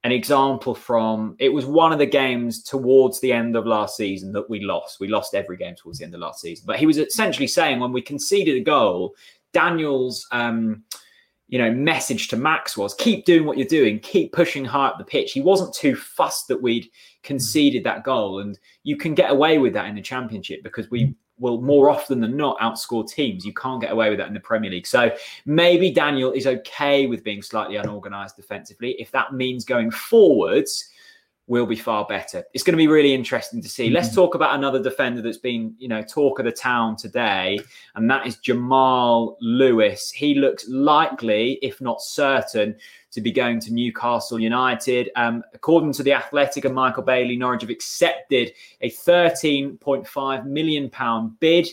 [0.03, 4.31] an example from it was one of the games towards the end of last season
[4.31, 4.99] that we lost.
[4.99, 6.63] We lost every game towards the end of last season.
[6.65, 9.13] But he was essentially saying when we conceded a goal,
[9.53, 10.81] Daniel's um,
[11.49, 14.97] you know message to Max was keep doing what you're doing, keep pushing high up
[14.97, 15.33] the pitch.
[15.33, 16.89] He wasn't too fussed that we'd
[17.21, 21.13] conceded that goal, and you can get away with that in the championship because we
[21.41, 23.45] will more often than not outscore teams.
[23.45, 24.87] You can't get away with that in the Premier League.
[24.87, 25.13] So
[25.45, 28.91] maybe Daniel is okay with being slightly unorganized defensively.
[28.99, 30.90] If that means going forwards,
[31.51, 32.45] will be far better.
[32.53, 33.87] It's going to be really interesting to see.
[33.87, 33.95] Mm-hmm.
[33.95, 37.59] Let's talk about another defender that's been, you know, talk of the town today,
[37.95, 40.09] and that is Jamal Lewis.
[40.09, 42.77] He looks likely, if not certain,
[43.11, 45.11] to be going to Newcastle United.
[45.17, 51.37] Um, according to the Athletic and Michael Bailey, Norwich have accepted a 13.5 million pound
[51.41, 51.67] bid.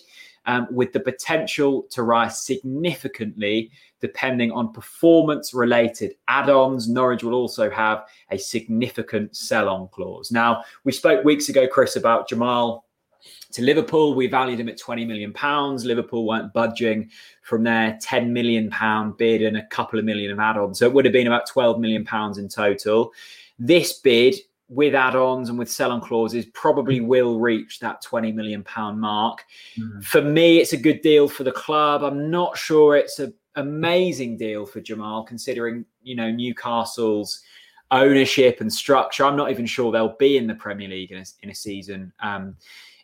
[0.48, 6.88] Um, with the potential to rise significantly depending on performance related add ons.
[6.88, 10.32] Norwich will also have a significant sell on clause.
[10.32, 12.86] Now, we spoke weeks ago, Chris, about Jamal
[13.52, 14.14] to Liverpool.
[14.14, 15.84] We valued him at 20 million pounds.
[15.84, 17.10] Liverpool weren't budging
[17.42, 20.78] from their 10 million pound bid and a couple of million of add-ons.
[20.78, 23.12] So it would have been about 12 million pounds in total.
[23.58, 24.36] This bid
[24.68, 29.44] with add-ons and with sell-on clauses probably will reach that 20 million pound mark.
[29.78, 30.04] Mm.
[30.04, 32.02] For me, it's a good deal for the club.
[32.02, 37.40] I'm not sure it's an amazing deal for Jamal, considering you know Newcastle's
[37.90, 39.24] ownership and structure.
[39.24, 42.12] I'm not even sure they'll be in the Premier League in a, in a season.
[42.20, 42.56] Um,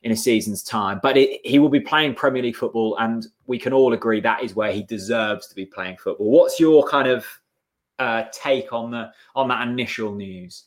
[0.03, 3.59] in a season's time, but it, he will be playing Premier League football, and we
[3.59, 6.31] can all agree that is where he deserves to be playing football.
[6.31, 7.25] What's your kind of
[7.99, 10.65] uh, take on the on that initial news?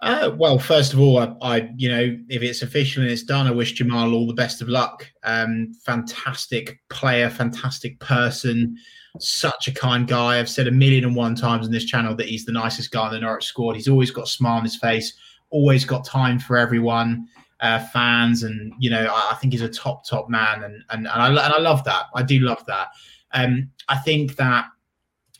[0.00, 3.48] Uh, well, first of all, I, I, you know, if it's official and it's done,
[3.48, 5.04] I wish Jamal all the best of luck.
[5.24, 8.76] Um, fantastic player, fantastic person,
[9.18, 10.38] such a kind guy.
[10.38, 13.08] I've said a million and one times in this channel that he's the nicest guy
[13.08, 13.74] in the Norwich squad.
[13.74, 15.14] He's always got a smile on his face,
[15.50, 17.26] always got time for everyone,
[17.60, 21.08] uh, fans, and you know, I, I, think he's a top, top man, and and
[21.08, 22.04] and I, and I love that.
[22.14, 22.88] I do love that.
[23.32, 24.66] Um, I think that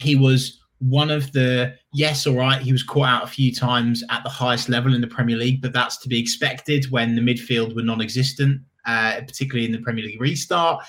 [0.01, 4.05] he was one of the yes, all right, he was caught out a few times
[4.11, 7.23] at the highest level in the Premier League, but that's to be expected when the
[7.23, 10.85] midfield were non-existent, uh, particularly in the Premier League restart.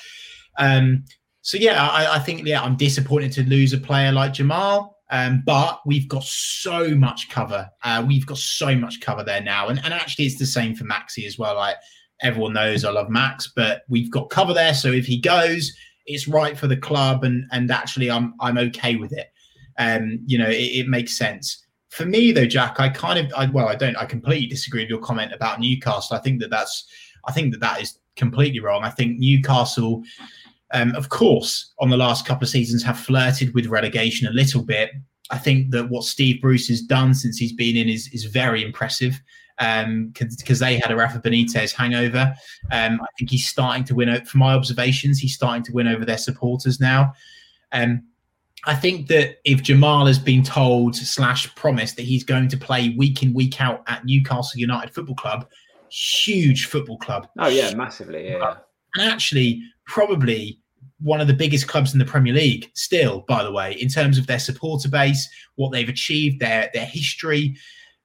[0.58, 1.06] Um,
[1.42, 4.98] so yeah, I, I, think yeah, I'm disappointed to lose a player like Jamal.
[5.12, 7.68] Um, but we've got so much cover.
[7.84, 10.84] Uh, we've got so much cover there now, and, and actually, it's the same for
[10.84, 11.56] Maxi as well.
[11.56, 11.78] Like
[12.22, 14.76] everyone knows, I love Max, but we've got cover there.
[14.76, 15.74] So if he goes,
[16.06, 19.32] it's right for the club, and and actually, I'm I'm okay with it
[19.80, 21.66] um, you know, it, it, makes sense.
[21.90, 24.90] For me, though, Jack, I kind of, I, well, I don't, I completely disagree with
[24.90, 26.16] your comment about Newcastle.
[26.16, 26.86] I think that that's,
[27.26, 28.84] I think that that is completely wrong.
[28.84, 30.04] I think Newcastle,
[30.74, 34.62] um, of course, on the last couple of seasons have flirted with relegation a little
[34.62, 34.92] bit.
[35.32, 38.64] I think that what Steve Bruce has done since he's been in is is very
[38.64, 39.20] impressive
[39.58, 42.34] because um, they had a Rafa Benitez hangover.
[42.72, 44.26] Um, I think he's starting to win.
[44.26, 47.14] From my observations, he's starting to win over their supporters now.
[47.72, 48.04] Um,
[48.66, 52.96] I think that if Jamal has been told slash promised that he's going to play
[52.98, 55.48] week in week out at Newcastle United Football Club,
[55.90, 57.28] huge football club.
[57.38, 58.30] Oh yeah, massively.
[58.30, 58.58] Yeah,
[58.96, 60.60] and actually probably
[61.00, 62.70] one of the biggest clubs in the Premier League.
[62.74, 66.86] Still, by the way, in terms of their supporter base, what they've achieved, their their
[66.86, 67.56] history.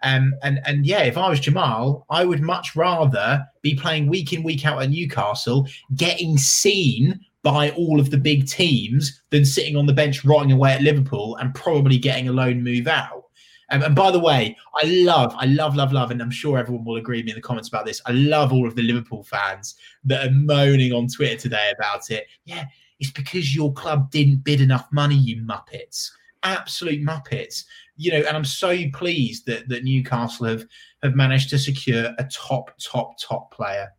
[0.03, 4.33] Um, and and yeah, if I was Jamal, I would much rather be playing week
[4.33, 9.77] in week out at Newcastle, getting seen by all of the big teams than sitting
[9.77, 13.25] on the bench rotting away at Liverpool and probably getting a loan move out.
[13.71, 16.85] Um, and by the way, I love, I love, love, love, and I'm sure everyone
[16.85, 18.01] will agree with me in the comments about this.
[18.07, 22.27] I love all of the Liverpool fans that are moaning on Twitter today about it.
[22.45, 22.65] Yeah,
[22.99, 26.11] it's because your club didn't bid enough money, you muppets.
[26.43, 27.65] Absolute muppets.
[27.97, 30.67] You know, and I'm so pleased that that Newcastle have
[31.03, 33.93] have managed to secure a top, top, top player.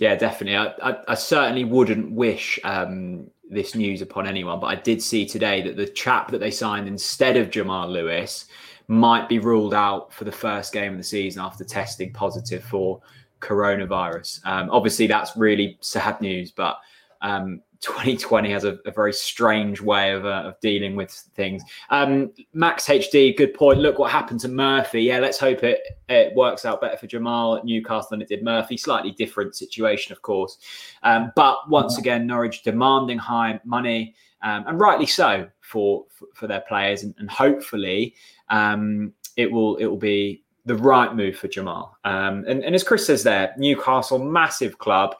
[0.00, 0.56] Yeah, definitely.
[0.56, 5.26] I, I, I certainly wouldn't wish um, this news upon anyone, but I did see
[5.26, 8.46] today that the chap that they signed instead of Jamal Lewis
[8.88, 13.02] might be ruled out for the first game of the season after testing positive for
[13.40, 14.44] coronavirus.
[14.46, 16.78] Um, obviously, that's really sad news, but
[17.20, 21.62] um, 2020 has a, a, very strange way of, uh, of dealing with things.
[21.88, 23.78] Um, Max HD, good point.
[23.78, 25.02] Look what happened to Murphy.
[25.02, 28.42] Yeah, let's hope it it works out better for Jamal at Newcastle than it did
[28.42, 28.76] Murphy.
[28.76, 30.58] Slightly different situation, of course.
[31.02, 36.46] Um, but once again, Norwich demanding high money, um, and rightly so for for, for
[36.46, 38.14] their players, and, and hopefully
[38.50, 41.96] um, it will it will be the right move for Jamal.
[42.04, 45.14] Um, and, and as Chris says there, Newcastle, massive club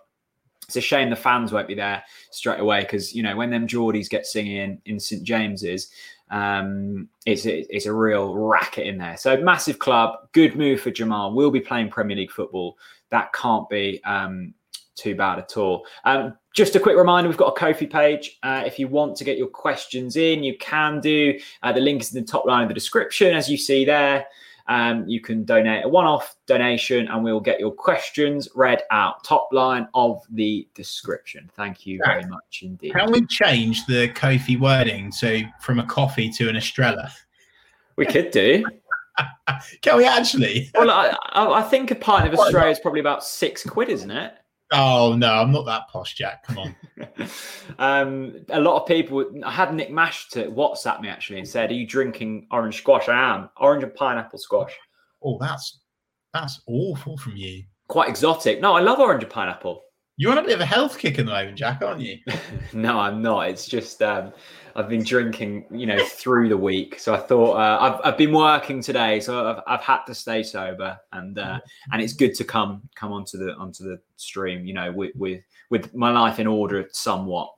[0.70, 3.66] it's a shame the fans won't be there straight away because you know when them
[3.66, 5.90] Geordies get singing in, St James's,
[6.30, 9.16] um, it's it's a real racket in there.
[9.16, 11.34] So massive club, good move for Jamal.
[11.34, 12.78] We'll be playing Premier League football.
[13.10, 14.54] That can't be um,
[14.94, 15.86] too bad at all.
[16.04, 18.38] Um, just a quick reminder we've got a Ko-fi page.
[18.44, 21.38] Uh, if you want to get your questions in, you can do.
[21.64, 24.26] Uh, the link is in the top line of the description, as you see there.
[24.70, 29.24] Um, you can donate a one off donation and we'll get your questions read out.
[29.24, 31.50] Top line of the description.
[31.56, 32.94] Thank you very much indeed.
[32.94, 37.10] Can we change the Ko-fi wording so from a coffee to an Estrella?
[37.96, 38.64] We could do.
[39.82, 40.70] Can we actually?
[40.72, 44.34] Well, I, I think a pint of Estrella is probably about six quid, isn't it?
[44.72, 46.44] Oh no, I'm not that posh, Jack.
[46.44, 46.76] Come on.
[47.78, 49.28] um, a lot of people.
[49.44, 53.08] I had Nick Mash to WhatsApp me actually and said, "Are you drinking orange squash?"
[53.08, 53.50] I am.
[53.56, 54.72] Orange and pineapple squash.
[55.24, 55.80] Oh, that's
[56.32, 57.64] that's awful from you.
[57.88, 58.60] Quite exotic.
[58.60, 59.82] No, I love orange and pineapple.
[60.20, 62.18] You're on a bit of a health kick at the moment, Jack, aren't you?
[62.74, 63.48] no, I'm not.
[63.48, 64.34] It's just um,
[64.76, 66.98] I've been drinking, you know, through the week.
[66.98, 70.42] So I thought uh, I've, I've been working today, so I've, I've had to stay
[70.42, 74.74] sober, and uh, and it's good to come come onto the onto the stream, you
[74.74, 77.54] know, with with with my life in order somewhat.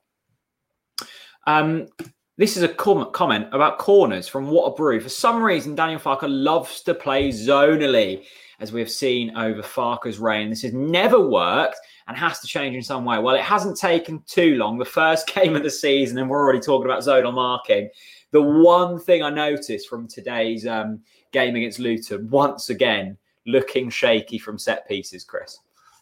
[1.45, 1.89] Um,
[2.37, 5.01] this is a com- comment about corners from What a Brew.
[5.01, 8.23] For some reason, Daniel Farke loves to play zonally,
[8.61, 10.49] as we have seen over Farke's reign.
[10.49, 11.75] This has never worked
[12.07, 13.19] and has to change in some way.
[13.19, 14.77] Well, it hasn't taken too long.
[14.77, 17.89] The first game of the season, and we're already talking about zonal marking.
[18.31, 24.37] The one thing I noticed from today's um, game against Luton, once again, looking shaky
[24.37, 25.59] from set pieces, Chris.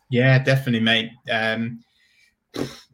[0.09, 1.11] Yeah, definitely, mate.
[1.31, 1.83] Um,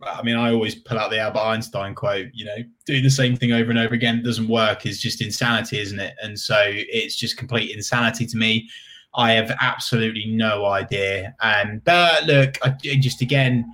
[0.03, 3.35] I mean, I always pull out the Albert Einstein quote, you know, do the same
[3.35, 6.13] thing over and over again doesn't work is just insanity, isn't it?
[6.21, 8.69] And so it's just complete insanity to me.
[9.17, 11.35] I have absolutely no idea.
[11.41, 13.65] And but look, I, just again,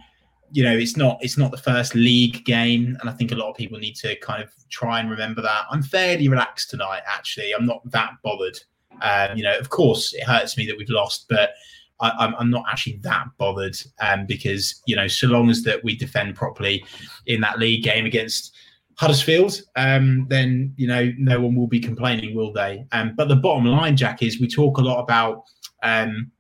[0.52, 3.50] you know, it's not it's not the first league game, and I think a lot
[3.50, 5.66] of people need to kind of try and remember that.
[5.70, 7.02] I'm fairly relaxed tonight.
[7.06, 8.58] Actually, I'm not that bothered.
[9.02, 11.52] Um, you know, of course, it hurts me that we've lost, but
[12.00, 15.96] I, am not actually that bothered um, because you know, so long as that we
[15.96, 16.86] defend properly
[17.26, 18.56] in that league game against
[18.98, 22.86] Huddersfield, um, then you know no one will be complaining, will they?
[22.92, 25.44] Um, but the bottom line, Jack, is we talk a lot about
[25.82, 26.32] um,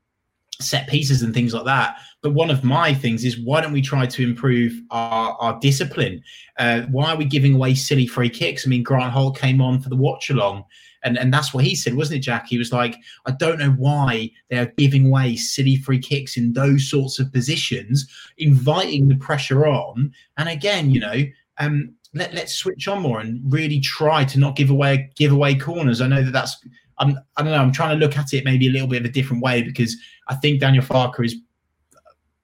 [0.59, 1.97] set pieces and things like that.
[2.21, 6.21] But one of my things is why don't we try to improve our, our discipline?
[6.57, 8.65] Uh, why are we giving away silly free kicks?
[8.65, 10.63] I mean, Grant Holt came on for the watch along.
[11.03, 12.47] And, and that's what he said, wasn't it, Jack?
[12.47, 16.89] He was like, I don't know why they're giving away silly free kicks in those
[16.89, 20.13] sorts of positions, inviting the pressure on.
[20.37, 21.23] And again, you know,
[21.57, 25.55] um, let, let's switch on more and really try to not give away give away
[25.55, 26.01] corners.
[26.01, 26.57] I know that that's
[26.99, 29.05] I'm I don't know I'm trying to look at it maybe a little bit of
[29.05, 29.97] a different way because
[30.27, 31.35] I think Daniel Farke is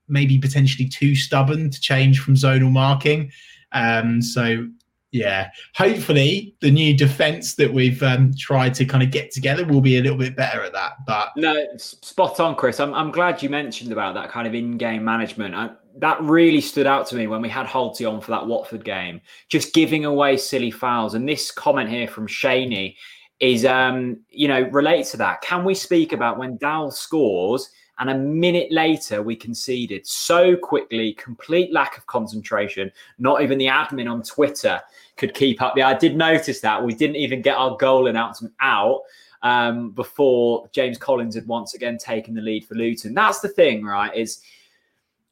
[0.07, 3.31] maybe potentially too stubborn to change from zonal marking.
[3.71, 4.67] Um, so
[5.11, 9.81] yeah, hopefully the new defense that we've um, tried to kind of get together will
[9.81, 10.97] be a little bit better at that.
[11.07, 12.79] But no, spot on, Chris.
[12.79, 15.55] I'm, I'm glad you mentioned about that kind of in-game management.
[15.55, 18.83] I, that really stood out to me when we had Holty on for that Watford
[18.83, 21.13] game, just giving away silly fouls.
[21.13, 22.95] And this comment here from Shaney
[23.39, 25.41] is, um, you know, relates to that.
[25.41, 31.13] Can we speak about when Dal scores and a minute later we conceded so quickly,
[31.13, 32.91] complete lack of concentration.
[33.19, 34.81] Not even the admin on Twitter
[35.17, 35.77] could keep up.
[35.77, 39.01] Yeah, I did notice that we didn't even get our goal announcement out
[39.43, 43.13] um, before James Collins had once again taken the lead for Luton.
[43.13, 44.15] That's the thing, right?
[44.15, 44.41] Is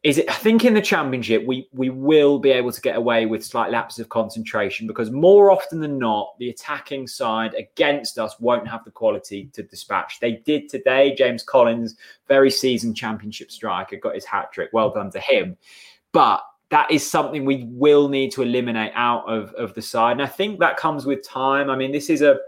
[0.08, 3.26] is it I think in the championship we we will be able to get away
[3.26, 8.40] with slight lapses of concentration because more often than not the attacking side against us
[8.40, 10.22] won't have the quality to dispatch.
[10.22, 11.14] They did today.
[11.14, 11.98] James Collins,
[12.30, 14.70] very seasoned championship striker, got his hat trick.
[14.72, 15.58] Well done to him.
[16.14, 20.14] But that is something we will need to eliminate out of, of the side.
[20.14, 21.70] And I think that comes with time.
[21.70, 22.40] I mean, this is a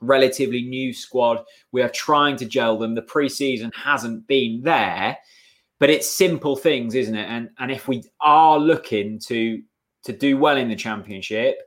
[0.00, 1.44] relatively new squad.
[1.72, 2.94] We are trying to gel them.
[2.94, 5.18] The preseason hasn't been there
[5.78, 7.28] but it's simple things, isn't it?
[7.28, 9.62] And and if we are looking to
[10.04, 11.58] to do well in the championship,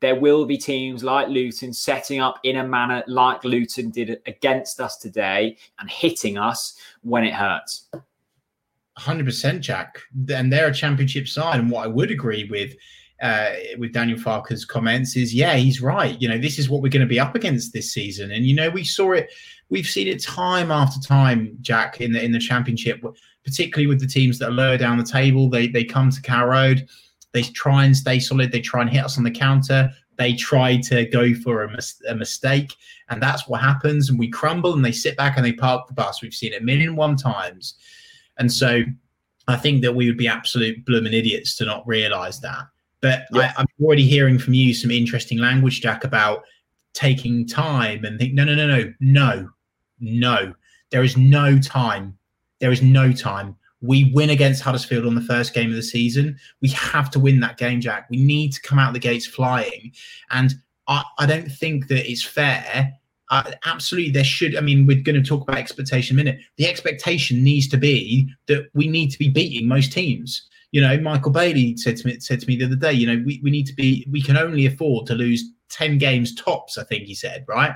[0.00, 4.80] there will be teams like Luton setting up in a manner like Luton did against
[4.80, 7.88] us today and hitting us when it hurts.
[8.98, 9.98] 100% Jack.
[10.28, 11.60] And they're a championship side.
[11.60, 12.74] And what I would agree with
[13.22, 16.20] uh, with Daniel Farke's comments is, yeah, he's right.
[16.20, 18.30] You know, this is what we're going to be up against this season.
[18.30, 19.32] And, you know, we saw it,
[19.70, 23.02] we've seen it time after time, Jack, in the, in the championship
[23.46, 25.48] particularly with the teams that are lower down the table.
[25.48, 26.86] They they come to Carrow Road,
[27.32, 28.52] they try and stay solid.
[28.52, 29.90] They try and hit us on the counter.
[30.16, 32.74] They try to go for a, mis- a mistake,
[33.10, 34.08] and that's what happens.
[34.08, 36.22] And we crumble, and they sit back and they park the bus.
[36.22, 37.74] We've seen it a million one times,
[38.38, 38.82] and so
[39.48, 42.64] I think that we would be absolute blooming idiots to not realise that.
[43.00, 43.52] But Yeah.
[43.56, 46.42] I, I'm already hearing from you some interesting language, Jack, about
[46.94, 49.48] taking time and think, no, no, no, no, no,
[50.00, 50.54] no.
[50.90, 52.15] There is no time.
[52.60, 53.56] There is no time.
[53.82, 56.38] We win against Huddersfield on the first game of the season.
[56.62, 58.08] We have to win that game, Jack.
[58.10, 59.92] We need to come out the gates flying.
[60.30, 60.54] And
[60.88, 62.92] I, I don't think that it's fair.
[63.30, 64.56] Uh, absolutely, there should.
[64.56, 66.44] I mean, we're going to talk about expectation in a minute.
[66.56, 70.48] The expectation needs to be that we need to be beating most teams.
[70.72, 72.92] You know, Michael Bailey said to me said to me the other day.
[72.92, 74.06] You know, we, we need to be.
[74.10, 76.78] We can only afford to lose ten games tops.
[76.78, 77.74] I think he said right.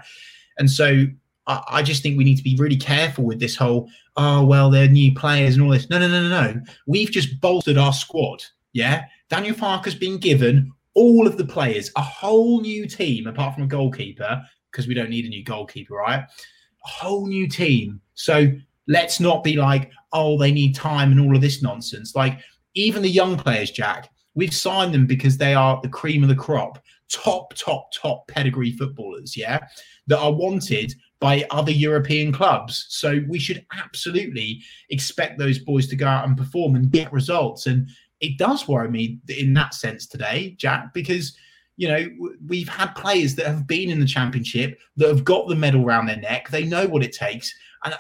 [0.58, 1.06] And so
[1.50, 3.88] I, I just think we need to be really careful with this whole.
[4.16, 5.90] Oh well, they're new players and all this.
[5.90, 6.60] No, no, no, no, no.
[6.86, 8.44] We've just bolstered our squad.
[8.72, 13.64] Yeah, Daniel Farke's been given all of the players, a whole new team apart from
[13.64, 16.20] a goalkeeper because we don't need a new goalkeeper, right?
[16.20, 18.00] A whole new team.
[18.14, 18.52] So
[18.86, 22.14] let's not be like, oh, they need time and all of this nonsense.
[22.14, 22.40] Like
[22.74, 26.34] even the young players, Jack, we've signed them because they are the cream of the
[26.34, 29.60] crop, top, top, top pedigree footballers, yeah,
[30.06, 32.86] that are wanted by other European clubs.
[32.88, 37.66] So we should absolutely expect those boys to go out and perform and get results.
[37.66, 37.88] And
[38.20, 41.36] it does worry me in that sense today, Jack, because
[41.76, 42.06] you know
[42.46, 46.06] we've had players that have been in the championship that have got the medal around
[46.06, 46.48] their neck.
[46.48, 47.54] They know what it takes,
[47.84, 47.94] and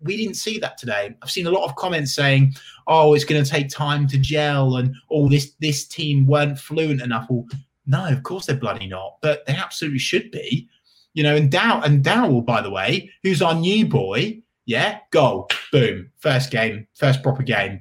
[0.00, 1.14] we didn't see that today.
[1.22, 2.54] I've seen a lot of comments saying,
[2.86, 7.02] "Oh, it's going to take time to gel," and "Oh, this this team weren't fluent
[7.02, 7.46] enough." Well,
[7.86, 10.68] no, of course they're bloody not, but they absolutely should be.
[11.16, 15.48] You know, and Dow and Dowell, by the way, who's our new boy, yeah, goal,
[15.72, 17.80] boom, first game, first proper game.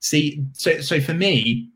[0.00, 1.68] See, so so for me,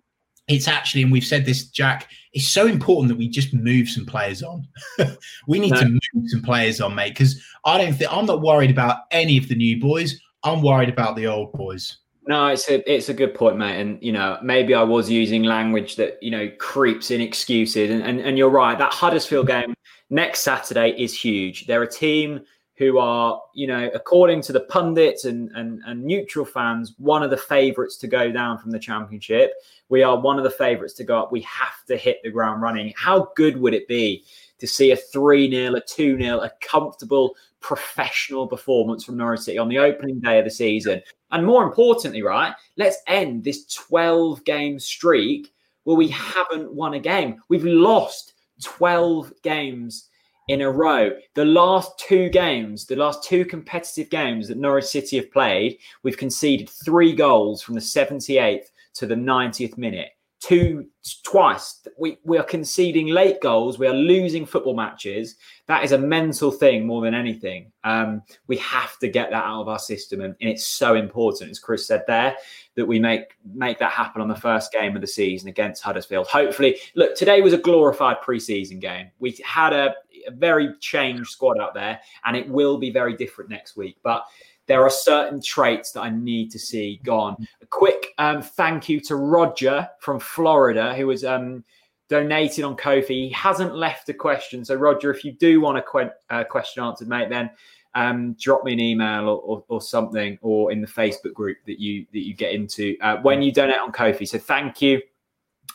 [0.48, 4.06] it's actually, and we've said this, Jack, it's so important that we just move some
[4.06, 4.66] players on.
[5.46, 5.80] we need No.
[5.80, 9.36] to move some players on, mate, because I don't think I'm not worried about any
[9.36, 10.18] of the new boys.
[10.42, 11.98] I'm worried about the old boys.
[12.26, 13.78] No, it's a it's a good point, mate.
[13.78, 17.90] And you know, maybe I was using language that you know creeps in excuses.
[17.90, 18.78] And and, and you're right.
[18.78, 19.74] That Huddersfield game
[20.14, 21.66] next Saturday is huge.
[21.66, 22.40] They're a team
[22.76, 27.30] who are, you know, according to the pundits and and, and neutral fans, one of
[27.30, 29.52] the favourites to go down from the championship.
[29.88, 31.32] We are one of the favourites to go up.
[31.32, 32.92] We have to hit the ground running.
[32.96, 34.24] How good would it be
[34.58, 39.58] to see a 3 0, a 2 0, a comfortable professional performance from Norwich City
[39.58, 41.02] on the opening day of the season?
[41.32, 45.52] And more importantly, right, let's end this 12 game streak
[45.82, 47.40] where we haven't won a game.
[47.48, 50.08] We've lost 12 games
[50.48, 51.10] in a row.
[51.34, 56.18] The last two games, the last two competitive games that Norwich City have played, we've
[56.18, 60.10] conceded three goals from the 78th to the 90th minute.
[60.44, 60.88] Two
[61.22, 61.86] twice.
[61.98, 63.78] We we are conceding late goals.
[63.78, 65.36] We are losing football matches.
[65.68, 67.72] That is a mental thing more than anything.
[67.82, 71.50] Um, we have to get that out of our system, and, and it's so important,
[71.50, 72.36] as Chris said there,
[72.74, 76.26] that we make make that happen on the first game of the season against Huddersfield.
[76.26, 79.10] Hopefully, look, today was a glorified preseason game.
[79.20, 79.94] We had a,
[80.26, 83.96] a very changed squad out there, and it will be very different next week.
[84.02, 84.26] But
[84.66, 87.46] there are certain traits that I need to see gone.
[87.60, 91.64] A quick um, thank you to Roger from Florida, who was um,
[92.08, 93.14] donated on Ko-fi.
[93.14, 94.64] He hasn't left a question.
[94.64, 97.50] So, Roger, if you do want a que- uh, question answered, mate, then
[97.94, 101.78] um, drop me an email or, or, or something, or in the Facebook group that
[101.78, 104.24] you that you get into uh, when you donate on Ko-fi.
[104.24, 105.00] So, thank you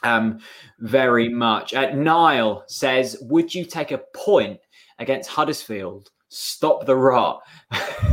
[0.04, 0.40] um,
[0.80, 1.74] very much.
[1.74, 4.60] Uh, Niall says, "Would you take a point
[4.98, 6.10] against Huddersfield?
[6.30, 7.42] Stop the rot."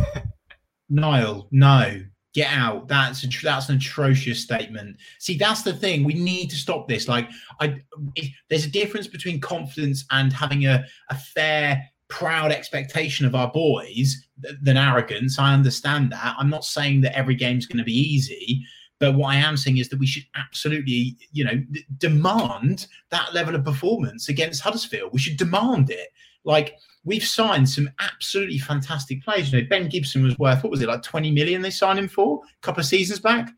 [0.88, 2.02] Niall, no,
[2.34, 2.86] get out.
[2.86, 4.96] That's a, that's an atrocious statement.
[5.18, 6.04] See, that's the thing.
[6.04, 7.08] We need to stop this.
[7.08, 7.28] Like,
[7.60, 7.76] I
[8.14, 13.50] it, there's a difference between confidence and having a, a fair, proud expectation of our
[13.50, 15.38] boys th- than arrogance.
[15.38, 16.36] I understand that.
[16.38, 18.62] I'm not saying that every game's going to be easy.
[18.98, 23.34] But what I am saying is that we should absolutely, you know, d- demand that
[23.34, 25.12] level of performance against Huddersfield.
[25.12, 26.08] We should demand it.
[26.44, 26.76] Like
[27.06, 29.50] we've signed some absolutely fantastic players.
[29.50, 32.08] You know, Ben Gibson was worth what was it like 20 million they signed him
[32.08, 33.48] for a couple of seasons back?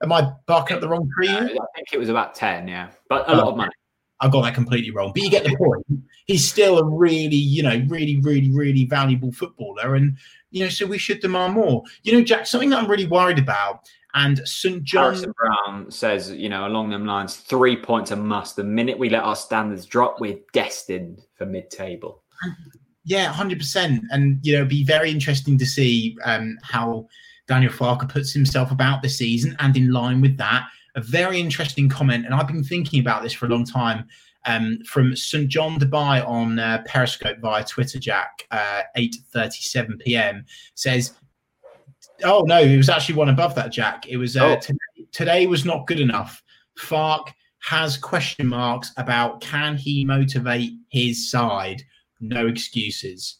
[0.00, 1.28] Am I barking up the wrong tree?
[1.28, 1.42] Uh.
[1.42, 3.72] I think it was about ten, yeah, but a lot of money.
[4.20, 5.12] I got that completely wrong.
[5.14, 5.84] But you get the point.
[6.26, 9.94] He's still a really, you know, really, really, really valuable footballer.
[9.94, 10.16] And,
[10.50, 11.84] you know, so we should demand more.
[12.02, 14.82] You know, Jack, something that I'm really worried about, and St.
[14.82, 18.56] John Harrison Brown says, you know, along them lines, three points a must.
[18.56, 22.22] The minute we let our standards drop, we're destined for mid-table.
[23.08, 24.04] Yeah, hundred percent.
[24.10, 27.08] And you know, it'd be very interesting to see um, how
[27.46, 31.88] Daniel Farke puts himself about the season, and in line with that, a very interesting
[31.88, 32.26] comment.
[32.26, 34.06] And I've been thinking about this for a long time.
[34.44, 40.44] Um, from St John Dubai on uh, Periscope via Twitter, Jack, uh, eight thirty-seven p.m.
[40.74, 41.14] says,
[42.22, 44.06] "Oh no, it was actually one above that, Jack.
[44.06, 44.60] It was uh, Oh.
[44.60, 46.42] today, today was not good enough.
[46.78, 51.82] Farke has question marks about can he motivate his side.
[52.20, 53.38] No excuses.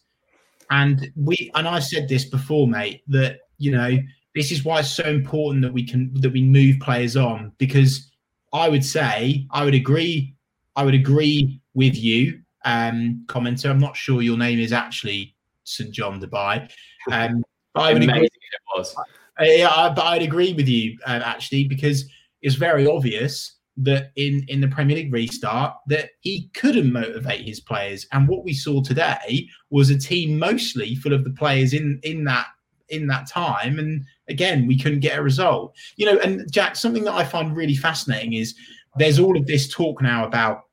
[0.71, 3.97] And we and I said this before, mate, that you know
[4.35, 8.11] this is why it's so important that we can that we move players on because
[8.53, 10.35] I would say I would agree
[10.75, 13.69] I would agree with you, um, commenter.
[13.69, 16.69] I'm not sure your name is actually St John Dubai.
[17.11, 17.43] Um,
[17.75, 18.25] I would agree.
[18.25, 18.31] It
[18.77, 18.95] was.
[18.97, 22.05] Uh, yeah, but I'd agree with you uh, actually because
[22.41, 27.59] it's very obvious that in in the Premier League restart that he couldn't motivate his
[27.59, 31.99] players, and what we saw today was a team mostly full of the players in
[32.03, 32.47] in that
[32.89, 35.75] in that time, and again we couldn't get a result.
[35.95, 38.55] You know, and Jack, something that I find really fascinating is
[38.97, 40.63] there's all of this talk now about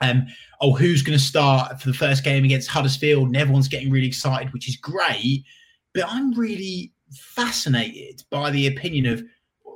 [0.00, 0.26] um,
[0.60, 3.26] oh, who's going to start for the first game against Huddersfield?
[3.26, 5.44] And everyone's getting really excited, which is great.
[5.92, 9.22] But I'm really fascinated by the opinion of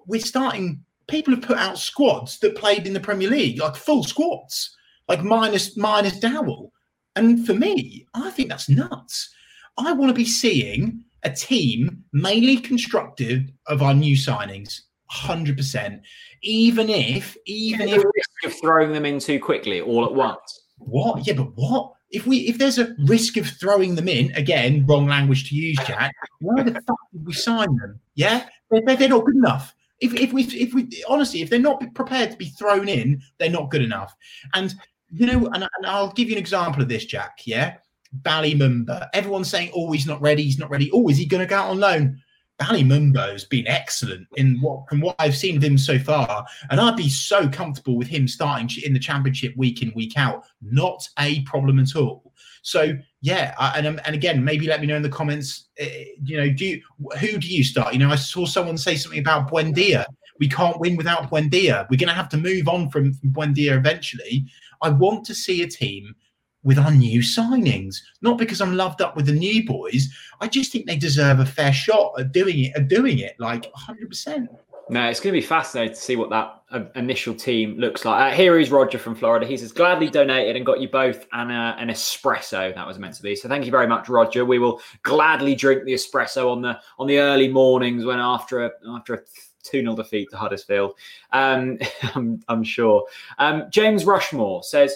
[0.06, 4.04] we're starting people have put out squads that played in the Premier League, like full
[4.04, 4.76] squads,
[5.08, 6.72] like minus minus Dowell.
[7.16, 9.32] And for me, I think that's nuts.
[9.78, 16.02] I want to be seeing a team mainly constructed of our new signings, hundred percent.
[16.42, 20.64] Even if, even if risk of throwing them in too quickly all at once.
[20.78, 21.26] What?
[21.26, 21.92] Yeah, but what?
[22.10, 25.78] If we if there's a risk of throwing them in again, wrong language to use,
[25.86, 26.12] Jack.
[26.40, 28.00] Why the fuck did we sign them?
[28.14, 31.82] Yeah, they're, they're not good enough if, if we if we honestly if they're not
[31.94, 34.14] prepared to be thrown in they're not good enough
[34.54, 34.74] and
[35.10, 37.76] you know and, and i'll give you an example of this jack yeah
[38.12, 39.08] Bali Mumba.
[39.14, 40.42] Everyone's saying, "Oh, he's not ready.
[40.42, 40.90] He's not ready.
[40.92, 42.20] Oh, is he going to go out on loan?"
[42.58, 46.44] Bali Mumba has been excellent in what from what I've seen of him so far,
[46.70, 50.44] and I'd be so comfortable with him starting in the championship week in week out.
[50.60, 52.32] Not a problem at all.
[52.62, 52.92] So
[53.22, 55.68] yeah, I, and um, and again, maybe let me know in the comments.
[55.80, 55.86] Uh,
[56.24, 56.82] you know, do you,
[57.20, 57.92] who do you start?
[57.92, 60.04] You know, I saw someone say something about Buendia.
[60.40, 61.86] We can't win without Buendia.
[61.88, 64.46] We're going to have to move on from, from Buendia eventually.
[64.82, 66.16] I want to see a team
[66.64, 70.08] with our new signings, not because I'm loved up with the new boys.
[70.40, 73.66] I just think they deserve a fair shot at doing it, at doing it like
[73.66, 74.08] 100.
[74.08, 74.50] percent
[74.92, 78.32] no, it's going to be fascinating to see what that uh, initial team looks like.
[78.32, 79.46] Uh, here is Roger from Florida.
[79.46, 82.74] He says, gladly donated and got you both an, uh, an espresso.
[82.74, 83.34] That was meant to be.
[83.34, 84.44] So thank you very much, Roger.
[84.44, 88.70] We will gladly drink the espresso on the on the early mornings when after a
[88.86, 89.20] after a
[89.62, 90.94] 2 0 defeat to Huddersfield.
[91.32, 91.78] Um,
[92.14, 93.06] I'm, I'm, sure.
[93.38, 94.94] Um, James Rushmore says,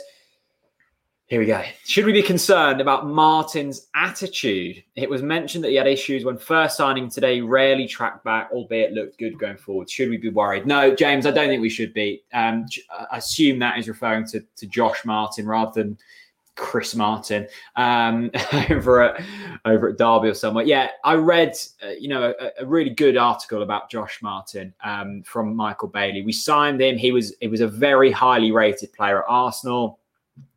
[1.26, 1.60] here we go.
[1.84, 4.84] Should we be concerned about Martin's attitude?
[4.94, 8.92] It was mentioned that he had issues when first signing today, rarely tracked back, albeit
[8.92, 9.90] looked good going forward.
[9.90, 10.66] Should we be worried?
[10.66, 12.22] No, James, I don't think we should be.
[12.32, 12.66] Um,
[13.10, 15.98] I assume that is referring to, to Josh Martin rather than
[16.54, 18.30] Chris Martin um,
[18.70, 19.22] over at
[19.64, 20.64] over at Derby or somewhere.
[20.64, 21.54] Yeah, I read
[21.84, 26.22] uh, you know a, a, really good article about Josh Martin um, from Michael Bailey.
[26.22, 26.96] We signed him.
[26.96, 29.98] He was it was a very highly rated player at Arsenal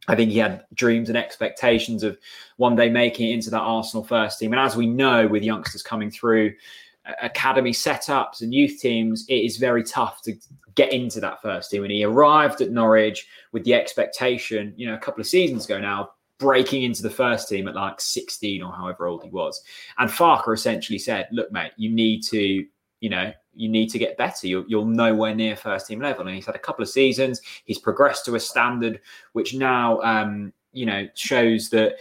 [0.08, 2.18] I think he had dreams and expectations of
[2.58, 4.52] one day making it into that Arsenal first team.
[4.54, 6.54] And as we know, with youngsters coming through
[7.06, 10.34] uh, academy setups and youth teams, it is very tough to
[10.74, 11.84] get into that first team.
[11.84, 15.80] And he arrived at Norwich with the expectation, you know, a couple of seasons ago
[15.80, 16.10] now,
[16.40, 19.62] breaking into the first team at like 16 or however old he was.
[20.00, 22.66] And Farke essentially said, look, mate, you need to,
[23.00, 24.48] you know, you need to get better.
[24.48, 26.26] You're, you're nowhere near first team level.
[26.26, 27.42] And he's had a couple of seasons.
[27.66, 29.02] He's progressed to a standard
[29.34, 31.96] which now, um, you know, shows that.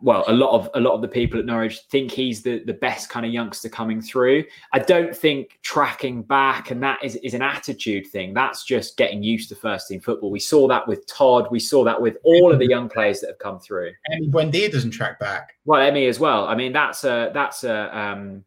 [0.00, 2.74] Well, a lot of a lot of the people at Norwich think he's the, the
[2.74, 4.44] best kind of youngster coming through.
[4.74, 8.34] I don't think tracking back and that is, is an attitude thing.
[8.34, 10.30] That's just getting used to first team football.
[10.30, 11.46] We saw that with Todd.
[11.50, 13.92] We saw that with all of the young players that have come through.
[14.06, 15.54] And Buendia doesn't track back.
[15.64, 16.48] Well, Emi as well.
[16.48, 18.44] I mean, that's a that's a um,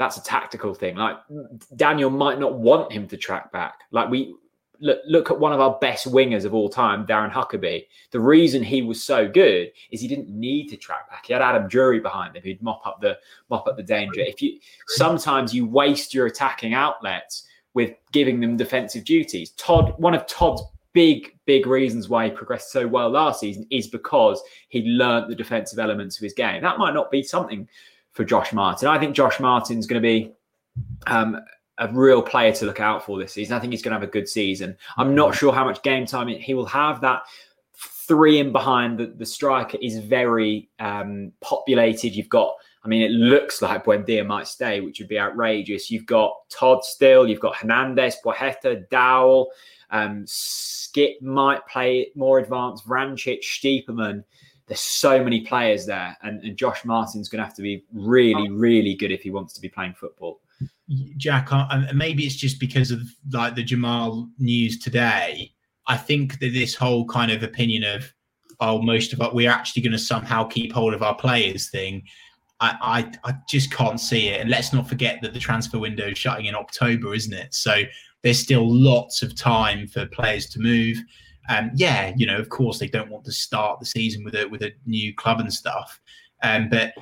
[0.00, 0.96] that's a tactical thing.
[0.96, 1.46] Like mm.
[1.76, 3.82] Daniel might not want him to track back.
[3.90, 4.34] Like we
[4.80, 7.84] look, look at one of our best wingers of all time, Darren Huckerby.
[8.10, 11.26] The reason he was so good is he didn't need to track back.
[11.26, 13.18] He had Adam Drury behind him who'd mop up the
[13.50, 14.22] mop up the danger.
[14.22, 19.50] If you sometimes you waste your attacking outlets with giving them defensive duties.
[19.50, 20.62] Todd, one of Todd's
[20.94, 25.36] big, big reasons why he progressed so well last season is because he learned the
[25.36, 26.62] defensive elements of his game.
[26.62, 27.68] That might not be something
[28.20, 28.86] for Josh Martin.
[28.86, 30.30] I think Josh Martin's going to be
[31.06, 31.40] um,
[31.78, 33.56] a real player to look out for this season.
[33.56, 34.76] I think he's going to have a good season.
[34.98, 37.00] I'm not sure how much game time he will have.
[37.00, 37.22] That
[38.06, 42.14] three in behind the, the striker is very um, populated.
[42.14, 45.90] You've got, I mean, it looks like Buendia might stay, which would be outrageous.
[45.90, 49.50] You've got Todd still, you've got Hernandez, Placheta, Dowell,
[49.88, 54.24] um, Skipp might play more advanced, Vrancic, Stiepermann
[54.70, 58.48] there's so many players there, and, and Josh Martin's going to have to be really,
[58.50, 60.40] really good if he wants to be playing football.
[61.16, 63.02] Jack, and maybe it's just because of
[63.32, 65.52] like the Jamal news today.
[65.88, 68.12] I think that this whole kind of opinion of
[68.60, 72.02] oh, most of us we're actually going to somehow keep hold of our players thing.
[72.60, 74.40] I, I, I just can't see it.
[74.40, 77.54] And let's not forget that the transfer window is shutting in October, isn't it?
[77.54, 77.82] So
[78.22, 80.98] there's still lots of time for players to move.
[81.50, 84.46] Um, yeah, you know, of course they don't want to start the season with a
[84.46, 86.00] with a new club and stuff.
[86.42, 86.94] Um, but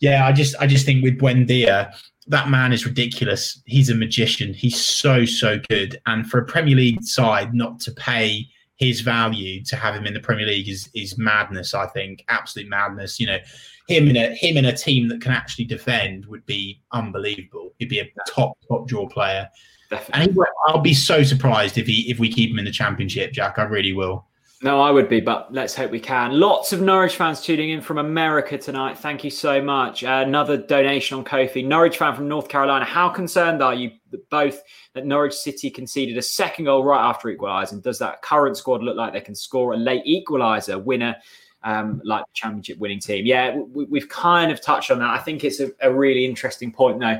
[0.00, 1.94] yeah, I just I just think with Buendia,
[2.26, 3.62] that man is ridiculous.
[3.66, 4.54] He's a magician.
[4.54, 6.00] He's so so good.
[6.06, 8.46] And for a Premier League side not to pay
[8.76, 11.74] his value to have him in the Premier League is is madness.
[11.74, 13.20] I think absolute madness.
[13.20, 13.38] You know,
[13.86, 17.74] him in a him in a team that can actually defend would be unbelievable.
[17.78, 19.46] He'd be a top top draw player.
[19.90, 20.32] Definitely.
[20.32, 20.38] And
[20.68, 23.58] I'll be so surprised if he if we keep him in the Championship, Jack.
[23.58, 24.26] I really will.
[24.62, 26.38] No, I would be, but let's hope we can.
[26.38, 28.98] Lots of Norwich fans tuning in from America tonight.
[28.98, 30.04] Thank you so much.
[30.04, 31.62] Uh, another donation on Ko-fi.
[31.62, 32.84] Norwich fan from North Carolina.
[32.84, 33.92] How concerned are you
[34.28, 34.62] both
[34.92, 37.80] that Norwich City conceded a second goal right after equalising?
[37.80, 41.16] Does that current squad look like they can score a late equaliser winner
[41.62, 43.24] um, like the championship winning team?
[43.24, 45.08] Yeah, we, have kind of touched on that.
[45.08, 47.18] I think it's a, a really interesting point, though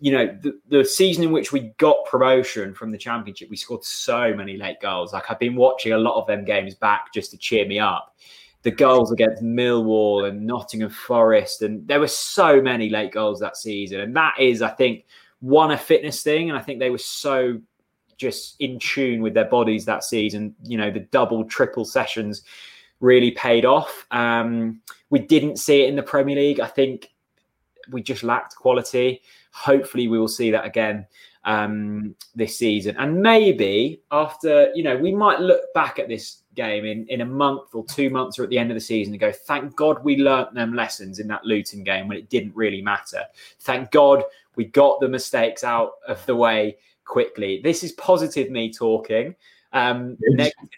[0.00, 3.84] you know, the, the season in which we got promotion from the championship, we scored
[3.84, 5.12] so many late goals.
[5.12, 8.16] Like I've been watching a lot of them games back just to cheer me up.
[8.62, 13.56] The goals against Millwall and Nottingham Forest, and there were so many late goals that
[13.56, 14.00] season.
[14.00, 15.04] And that is, I think,
[15.40, 16.50] one a fitness thing.
[16.50, 17.60] And I think they were so
[18.16, 20.54] just in tune with their bodies that season.
[20.64, 22.42] You know, the double, triple sessions
[23.00, 24.06] really paid off.
[24.10, 26.60] Um, we didn't see it in the Premier League.
[26.60, 27.10] I think
[27.90, 29.22] we just lacked quality.
[29.60, 31.06] Hopefully, we will see that again
[31.44, 32.96] um, this season.
[32.98, 37.26] And maybe after, you know, we might look back at this game in, in a
[37.26, 40.02] month or two months or at the end of the season and go, thank God
[40.04, 43.24] we learnt them lessons in that Luton game when it didn't really matter.
[43.60, 44.24] Thank God
[44.56, 47.60] we got the mistakes out of the way quickly.
[47.62, 49.34] This is positive me talking.
[49.72, 50.68] Um, negative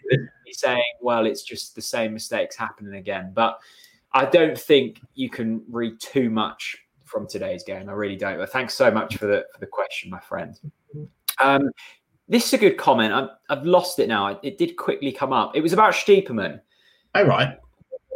[0.45, 3.31] me saying, well, it's just the same mistakes happening again.
[3.33, 3.59] But
[4.13, 6.77] I don't think you can read too much
[7.13, 7.87] from today's game.
[7.87, 8.39] I really don't.
[8.39, 10.59] But thanks so much for the for the question, my friend.
[11.39, 11.69] Um,
[12.27, 13.13] this is a good comment.
[13.13, 14.39] I've, I've lost it now.
[14.41, 15.55] It, did quickly come up.
[15.55, 16.59] It was about Stiepermann.
[17.15, 17.57] Oh, right.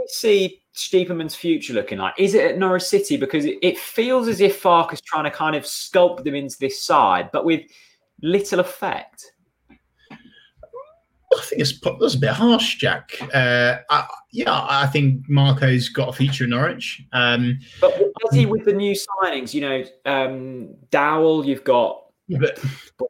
[0.07, 2.13] See Stiepermann's future looking like?
[2.17, 3.17] Is it at Norwich City?
[3.17, 6.57] Because it, it feels as if Farke is trying to kind of sculpt them into
[6.59, 7.61] this side, but with
[8.21, 9.33] little effect.
[10.11, 13.11] I think it's that's a bit harsh, Jack.
[13.33, 17.03] Uh, I, yeah, I think Marco's got a future in Norwich.
[17.11, 19.53] Um, but does he with the new signings?
[19.53, 22.03] You know, um, Dowell, you've got.
[22.29, 22.59] Yeah, but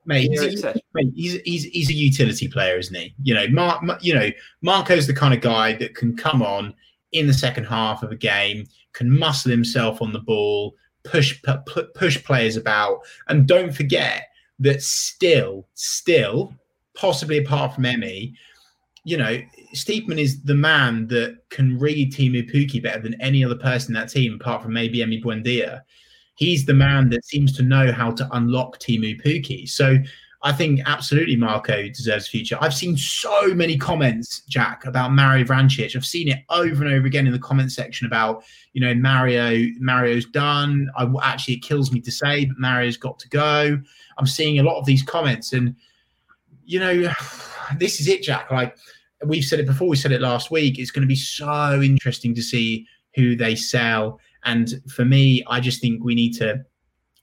[0.05, 3.15] mate, he's, mate he's, he's, he's a utility player, isn't he?
[3.23, 4.29] You know, Mar, you know,
[4.61, 6.75] Marco's the kind of guy that can come on
[7.13, 11.41] in the second half of a game, can muscle himself on the ball, push
[11.95, 14.27] push players about, and don't forget
[14.59, 16.53] that still, still
[16.97, 18.33] possibly apart from Emi,
[19.07, 19.41] you know,
[19.73, 24.01] Stiepermann is the man that can read Teemu Pukki better than any other person in
[24.01, 25.79] that team, apart from maybe Emi Buendia.
[26.35, 29.69] He's the man that seems to know how to unlock Teemu Pukki.
[29.69, 29.95] So
[30.43, 32.57] I think absolutely Marco deserves future.
[32.59, 35.95] I've seen so many comments, Jack, about Mario Vrancic.
[35.95, 38.43] I've seen it over and over again in the comment section about,
[38.73, 40.89] you know, Mario, Mario's done.
[40.97, 43.79] I actually it kills me to say, but Mario's got to go.
[44.17, 45.77] I'm seeing a lot of these comments and
[46.65, 47.09] you know,
[47.77, 48.51] this is it, Jack.
[48.51, 48.77] Like
[49.25, 50.79] we've said it before, we said it last week.
[50.79, 54.19] It's going to be so interesting to see who they sell.
[54.43, 56.63] And for me, I just think we need to.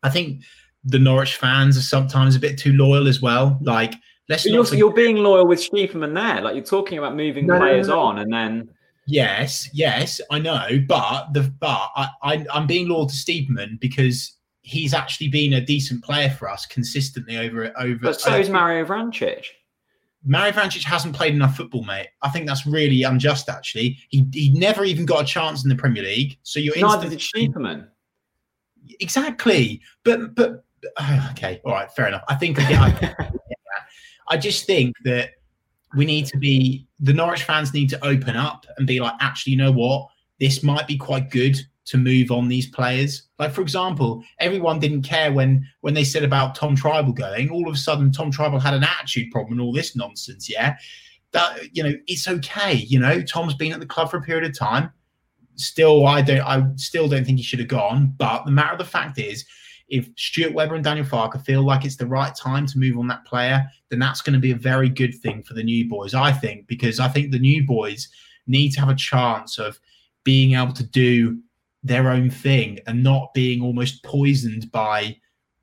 [0.02, 0.42] I think
[0.84, 3.58] the Norwich fans are sometimes a bit too loyal as well.
[3.62, 3.94] Like,
[4.28, 4.44] let's.
[4.44, 6.42] You're, you're, being loyal with Stiepermann there.
[6.42, 8.68] Like you're talking about moving no, players no, no, on, and then.
[9.06, 14.38] Yes, yes, I know, but the but I, I I'm being loyal to Stiepermann because
[14.62, 17.98] he's actually been a decent player for us consistently over over.
[18.00, 19.44] But so is Mario Vrancic.
[20.24, 22.08] Mario Vrancic hasn't played enough football, mate.
[22.22, 23.48] I think that's really unjust.
[23.48, 26.38] Actually, he he never even got a chance in the Premier League.
[26.42, 27.88] So you're neither did Stiepermann.
[29.00, 30.64] Exactly, but but
[31.30, 32.24] okay, all right, fair enough.
[32.28, 33.30] I think I get, I,
[34.28, 35.30] I just think that
[35.94, 39.52] we need to be the Norwich fans need to open up and be like, actually,
[39.52, 40.08] you know what?
[40.40, 41.56] This might be quite good
[41.86, 43.24] to move on these players.
[43.38, 47.50] Like for example, everyone didn't care when when they said about Tom Trybull going.
[47.50, 50.50] All of a sudden, Tom Trybull had an attitude problem and all this nonsense.
[50.50, 50.76] Yeah,
[51.32, 52.74] that you know it's okay.
[52.74, 54.90] You know, Tom's been at the club for a period of time.
[55.56, 56.40] Still, I don't.
[56.40, 58.14] I still don't think he should have gone.
[58.16, 59.44] But the matter of the fact is,
[59.88, 63.06] if Stuart Webber and Daniel Farke feel like it's the right time to move on
[63.08, 66.14] that player, then that's going to be a very good thing for the new boys.
[66.14, 68.08] I think because I think the new boys
[68.46, 69.78] need to have a chance of
[70.24, 71.38] being able to do
[71.84, 75.16] their own thing and not being almost poisoned by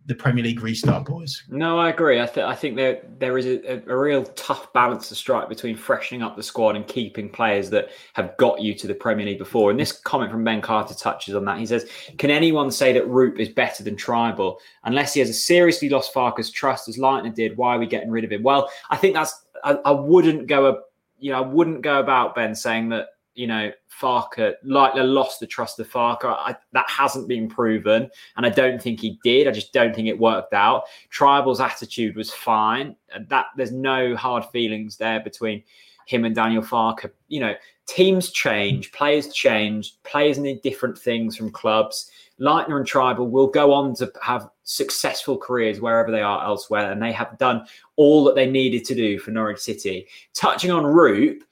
[0.08, 1.44] the Premier League restart, boys.
[1.48, 2.20] No, I agree.
[2.20, 5.76] I, th- I think there there is a, a, real tough balance to strike between
[5.76, 9.38] freshening up the squad and keeping players that have got you to the Premier League
[9.38, 9.70] before.
[9.70, 11.60] And this comment from Ben Carter touches on that.
[11.60, 15.34] He says, "Can anyone say that Rupp is better than Trybull unless he has a
[15.34, 17.56] seriously lost Farke's trust as Leitner did?
[17.56, 20.68] Why are we getting rid of him?" Well, I think that's I, I wouldn't go
[20.68, 20.78] a
[21.20, 25.48] you know I wouldn't go about Ben saying that you know, Farke, Leitner lost the
[25.48, 26.26] trust of Farke.
[26.26, 29.48] I, that hasn't been proven, and I don't think he did.
[29.48, 30.84] I just don't think it worked out.
[31.12, 32.96] Trybull's attitude was fine.
[33.28, 35.64] That there's no hard feelings there between
[36.08, 37.12] him and Daniel Farke.
[37.28, 37.54] You know,
[37.88, 42.10] teams change, players change, players need different things from clubs.
[42.40, 47.02] Leitner and Trybull will go on to have successful careers wherever they are elsewhere, and
[47.02, 47.66] they have done
[47.98, 50.08] all that they needed to do for Norwich City.
[50.34, 51.44] Touching on Rupp,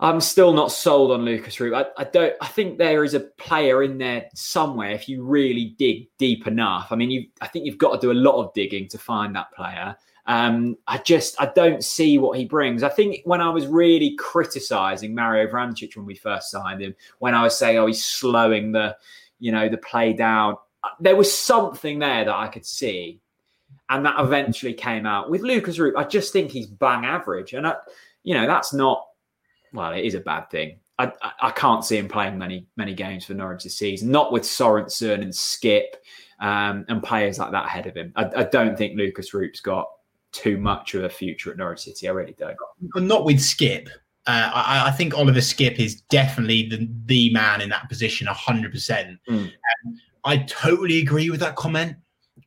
[0.00, 1.94] I'm still not sold on Lukas Rupp.
[1.96, 2.34] I, I, don't.
[2.40, 4.90] I think there is a player in there somewhere.
[4.90, 7.26] If you really dig deep enough, I mean, you.
[7.40, 9.96] I think you've got to do a lot of digging to find that player.
[10.26, 12.82] Um, I just I don't see what he brings.
[12.82, 17.34] I think when I was really criticising Mario Vrancic when we first signed him, when
[17.34, 18.96] I was saying, oh, he's slowing the,
[19.38, 23.20] you know, the play down, uh, there was something there that I could see,
[23.90, 25.96] and that eventually came out with Lukas Rupp.
[25.96, 27.76] I just think he's bang average, and I,
[28.22, 29.06] you know, that's not
[29.74, 30.78] well, it is a bad thing.
[30.98, 31.10] I,
[31.42, 34.12] I, can't see him playing many many games for Norwich this season.
[34.12, 35.96] Not with Sorensen and Skipp
[36.38, 38.12] um, and players like that ahead of him.
[38.14, 39.88] I, I, don't think Lukas Rupp's got
[40.30, 42.08] too much of a future at Norwich City.
[42.08, 42.56] I really don't.
[42.94, 43.88] Not with Skipp.
[44.26, 48.70] Uh, I, I, think Oliver Skipp is definitely the the man in that position, hundred
[48.70, 48.74] mm.
[48.74, 49.18] percent.
[50.24, 51.96] I totally agree with that comment.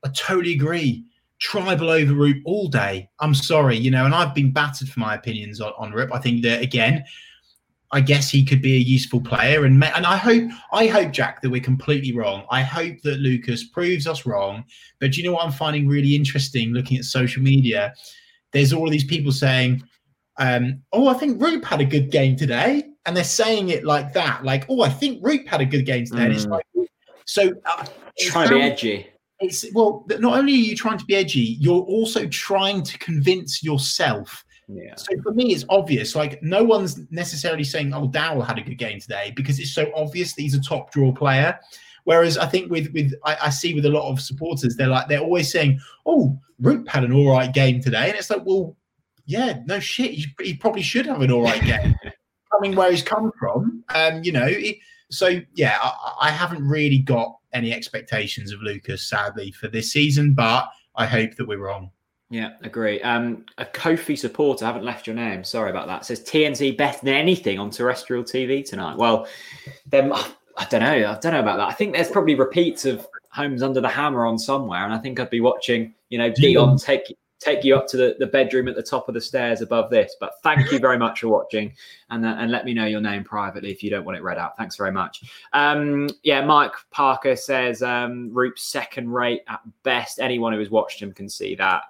[0.06, 1.04] I totally agree.
[1.40, 3.10] Trybull over Rupp all day.
[3.20, 6.14] I'm sorry, you know, and I've been battered for my opinions on, on Rupp.
[6.14, 7.04] I think that again,
[7.92, 11.42] I guess he could be a useful player, and and I hope I hope Jack
[11.42, 12.46] that we're completely wrong.
[12.50, 14.66] I hope that Lukas proves us wrong.
[15.00, 17.94] But you know what I'm finding really interesting looking at social media?
[18.52, 19.84] There's all of these people saying,
[20.38, 24.12] um, "Oh, I think Rupp had a good game today," and they're saying it like
[24.14, 26.34] that, like, "Oh, I think Rupp had a good game today." Mm.
[26.34, 26.66] it's like,
[27.26, 27.86] so uh,
[28.20, 29.08] trying to be edgy
[29.40, 33.64] it's well not only are you trying to be edgy you're also trying to convince
[33.64, 34.96] yourself yeah.
[34.98, 36.14] So for me, it's obvious.
[36.14, 39.90] Like no one's necessarily saying, "Oh, Dowell had a good game today," because it's so
[39.96, 41.58] obvious that he's a top draw player.
[42.04, 45.08] Whereas I think with with I, I, see with a lot of supporters, they're like
[45.08, 48.76] they're always saying, "Oh, Rupp had an all right game today," and it's like, well,
[49.26, 51.96] yeah, no shit, he, he probably should have an all right game.
[52.52, 54.46] Coming where he's come from, um, you know.
[54.46, 54.78] It,
[55.12, 60.34] so yeah, I, I haven't really got any expectations of Lukas, sadly, for this season,
[60.34, 61.92] but I hope that we're wrong.
[62.30, 63.02] Yeah, agree.
[63.02, 65.44] Um, a Ko-fi supporter, I haven't left your name.
[65.44, 66.06] Sorry about that.
[66.06, 68.98] Says TNT better than anything on terrestrial TV tonight.
[68.98, 69.28] Well,
[69.86, 71.10] then I don't know.
[71.10, 71.70] I don't know about that.
[71.70, 75.20] I think there's probably repeats of Homes Under the Hammer on somewhere, and I think
[75.20, 75.94] I'd be watching.
[76.10, 79.14] You know, Dion take take you up to the, the bedroom at the top of
[79.14, 80.16] the stairs above this.
[80.20, 81.74] But thank you very much for watching,
[82.10, 84.38] and uh, and let me know your name privately if you don't want it read
[84.38, 84.58] out.
[84.58, 85.24] Thanks very much.
[85.54, 90.20] Um, yeah, Mike Parker says um, Rupp's second rate at best.
[90.20, 91.84] Anyone who has watched him can see that.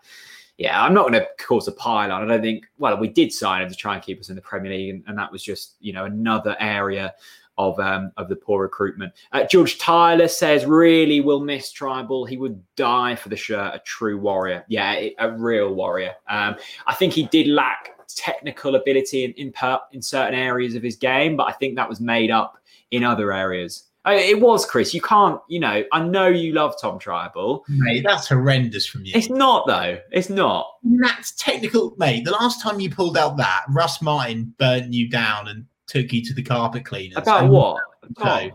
[0.58, 2.24] Yeah, I'm not going to cause a pile on.
[2.24, 2.66] I don't think.
[2.80, 5.04] Well, we did sign him to try and keep us in the Premier League, and,
[5.08, 7.14] and that was just you know another area
[7.58, 9.14] of um, of the poor recruitment.
[9.32, 12.28] Uh, George Tyler says, "Really will miss Trybull.
[12.28, 13.76] He would die for the shirt.
[13.76, 14.64] A true warrior.
[14.68, 16.14] Yeah, a real warrior.
[16.30, 16.56] Um,
[16.86, 20.96] I think he did lack technical ability in in, per, in certain areas of his
[20.96, 22.58] game, but I think that was made up
[22.92, 24.94] in other areas." It was Chris.
[24.94, 25.84] You can't, you know.
[25.92, 29.12] I know you love Tom Trybull, Mate, that's horrendous from you.
[29.14, 30.00] It's not though.
[30.12, 30.66] It's not.
[30.82, 32.24] That's technical, mate.
[32.24, 36.24] The last time you pulled out that, Russ Martin burnt you down and took you
[36.26, 37.18] to the carpet cleaners.
[37.18, 37.82] About what?
[38.18, 38.50] So,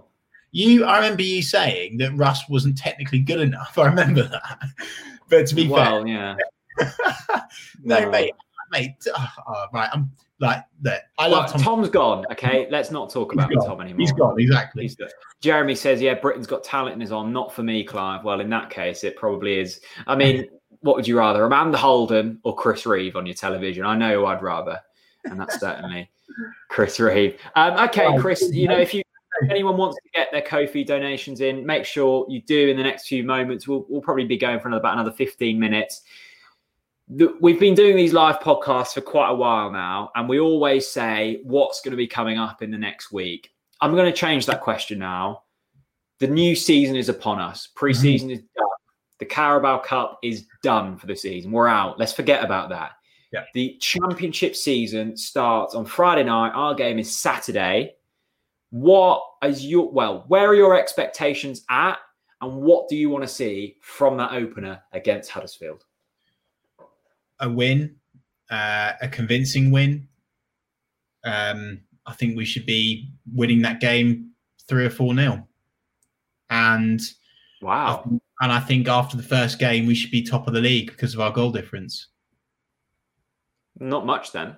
[0.53, 3.79] you, I remember you saying that Russ wasn't technically good enough.
[3.79, 4.59] I remember that.
[5.29, 6.37] but to be well, fair, yeah.
[7.83, 8.35] no, no, mate,
[8.71, 8.95] mate.
[9.15, 10.11] Oh, oh, right, I'm
[10.41, 11.05] like that.
[11.19, 11.63] I love well, Tom.
[11.63, 12.25] Tom's gone.
[12.33, 14.01] Okay, let's not talk about Tom anymore.
[14.01, 14.39] He's gone.
[14.39, 14.83] Exactly.
[14.83, 14.97] He's
[15.41, 17.33] Jeremy says, "Yeah, Britain's got talent in his arm.
[17.33, 19.81] Not for me, Clive." Well, in that case, it probably is.
[20.07, 20.49] I mean,
[20.81, 23.85] what would you rather, Amanda Holden or Chris Reeve on your television?
[23.85, 24.81] I know who I'd rather,
[25.25, 26.11] and that's certainly
[26.69, 27.39] Chris Reeve.
[27.55, 29.03] Um, okay, Chris, you know, if you
[29.41, 32.83] if anyone wants to get their Ko-fi donations in, make sure you do in the
[32.83, 33.67] next few moments.
[33.67, 36.03] We'll, we'll probably be going for another, about another 15 minutes.
[37.09, 40.89] The, we've been doing these live podcasts for quite a while now, and we always
[40.89, 43.51] say what's going to be coming up in the next week.
[43.81, 45.43] I'm going to change that question now.
[46.21, 47.69] The new season is upon us.
[47.77, 48.31] Preseason mm-hmm.
[48.31, 48.69] is done.
[49.19, 51.51] The Carabao Cup is done for the season.
[51.53, 51.99] We're out.
[51.99, 52.93] Let's forget about that.
[53.33, 53.45] Yeah.
[53.55, 56.51] The championship season starts on Friday night.
[56.51, 57.95] Our game is Saturday.
[58.71, 61.99] What is your well, where are your expectations at?
[62.43, 65.85] And what do you want to see from that opener against Huddersfield?
[67.41, 67.97] A win,
[68.51, 70.09] uh, a convincing win.
[71.25, 74.31] Um, I think we should be winning that game
[74.69, 75.47] three or four nil.
[76.51, 77.01] And
[77.63, 78.05] wow.
[78.41, 81.15] And I think after the first game, we should be top of the league because
[81.15, 82.09] of our goal difference.
[83.79, 84.57] Not much then.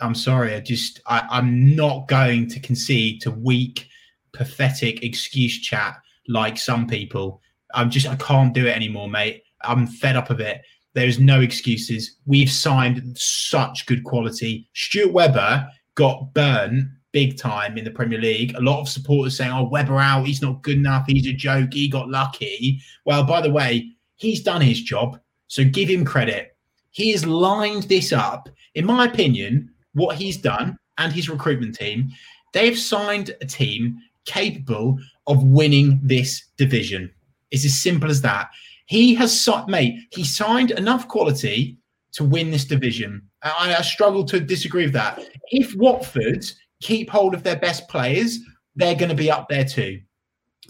[0.00, 0.54] I'm sorry.
[0.54, 3.88] I just I, I'm not going to concede to weak,
[4.32, 5.96] pathetic excuse chat
[6.28, 7.40] like some people.
[7.74, 9.44] I'm just I can't do it anymore, mate.
[9.62, 10.62] I'm fed up of it.
[10.94, 12.16] There's no excuses.
[12.26, 14.68] We've signed such good quality.
[14.74, 18.54] Stuart Webber got burnt big time in the Premier League.
[18.56, 20.26] A lot of supporters saying, "Oh, Webber out.
[20.26, 21.06] He's not good enough.
[21.06, 21.72] He's a joke.
[21.72, 26.51] He got lucky." Well, by the way, he's done his job, so give him credit.
[26.92, 28.48] He has lined this up.
[28.74, 32.10] In my opinion, what he's done and his recruitment team,
[32.52, 37.10] they've signed a team capable of winning this division.
[37.50, 38.50] It's as simple as that.
[38.86, 41.78] He has, signed, mate, he signed enough quality
[42.12, 43.22] to win this division.
[43.42, 45.20] I, I struggle to disagree with that.
[45.50, 46.44] If Watford
[46.82, 48.38] keep hold of their best players,
[48.76, 50.00] they're going to be up there too.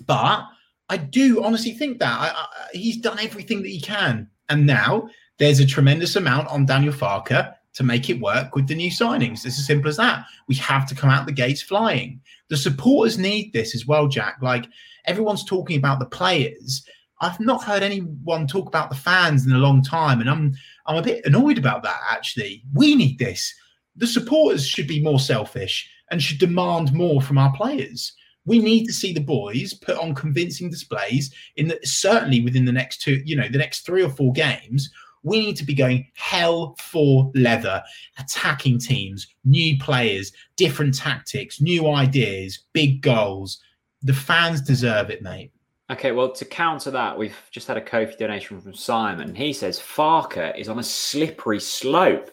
[0.07, 0.45] But
[0.89, 4.29] I do honestly think that I, I, he's done everything that he can.
[4.49, 5.09] And now
[5.43, 9.45] there's a tremendous amount on Daniel Farke to make it work with the new signings.
[9.45, 10.25] It's as simple as that.
[10.47, 12.21] We have to come out the gates flying.
[12.49, 14.37] The supporters need this as well, Jack.
[14.41, 14.67] Like
[15.05, 16.87] everyone's talking about the players.
[17.21, 20.55] I've not heard anyone talk about the fans in a long time, and I'm
[20.87, 21.99] I'm a bit annoyed about that.
[22.09, 23.53] Actually, we need this.
[23.97, 28.13] The supporters should be more selfish and should demand more from our players.
[28.45, 32.73] We need to see the boys put on convincing displays in the, certainly within the
[32.73, 34.89] next two, you know, the next three or four games
[35.23, 37.83] we need to be going hell for leather,
[38.19, 43.63] attacking teams, new players, different tactics, new ideas, big goals.
[44.03, 45.53] The fans deserve it, mate.
[45.91, 49.35] Okay, well, to counter that, we've just had a Ko-fi donation from Simon.
[49.35, 52.31] He says Farke is on a slippery slope.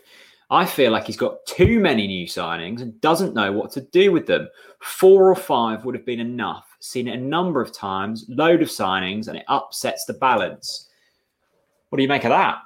[0.50, 4.12] I feel like he's got too many new signings and doesn't know what to do
[4.12, 4.48] with them.
[4.80, 6.66] Four or five would have been enough.
[6.80, 10.90] Seen it a number of times, load of signings, and it upsets the balance.
[11.90, 12.60] What do you make of that?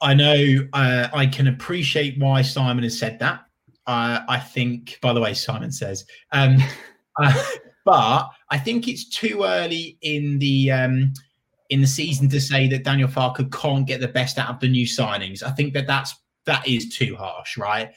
[0.00, 3.40] I know uh, I can appreciate why Simon has said that.
[3.86, 6.58] Uh, I think, by the way, Simon says, um,
[7.20, 7.42] uh,
[7.84, 11.12] but I think it's too early in the um,
[11.70, 14.68] in the season to say that Daniel Farke can't get the best out of the
[14.68, 15.42] new signings.
[15.42, 16.14] I think that that's
[16.46, 17.90] that is too harsh, right?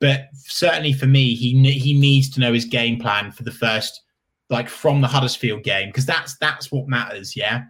[0.00, 4.02] But certainly for me, he he needs to know his game plan for the first,
[4.50, 7.36] like from the Huddersfield game, because that's that's what matters.
[7.36, 7.64] Yeah,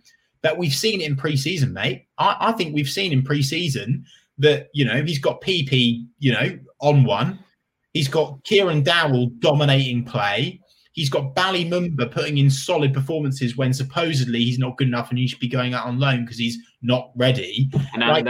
[0.46, 2.06] that we've seen in preseason, mate.
[2.18, 4.04] I, I think we've seen in preseason
[4.38, 7.40] that, you know, he's got PP, you know, on one.
[7.94, 10.60] He's got Kieran Dowell dominating play.
[10.92, 15.18] He's got Bali Mumba putting in solid performances when supposedly he's not good enough and
[15.18, 17.68] he should be going out on loan because he's not ready.
[17.92, 18.24] And like,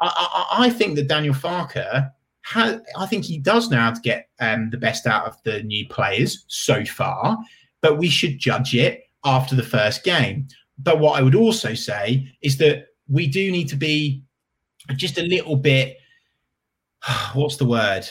[0.00, 0.10] I,
[0.58, 2.10] I, I, think that Daniel Farke
[2.46, 5.62] has, I think he does know how to get um, the best out of the
[5.62, 7.38] new players so far,
[7.80, 10.48] but we should judge it after the first game.
[10.78, 14.24] But what I would also say is that we do need to be
[14.96, 15.98] just a little bit.
[17.34, 18.08] What's the word?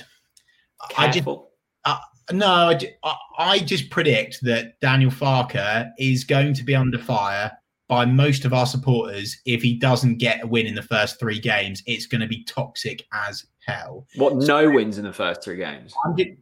[0.90, 1.52] Careful.
[1.86, 6.76] I just, uh, no, I, I just predict that Daniel Farke is going to be
[6.76, 7.52] under fire
[7.88, 11.40] by most of our supporters if he doesn't get a win in the first three
[11.40, 11.84] games.
[11.86, 14.08] It's going to be toxic as hell.
[14.16, 14.36] What?
[14.36, 15.94] No wins in the first three games?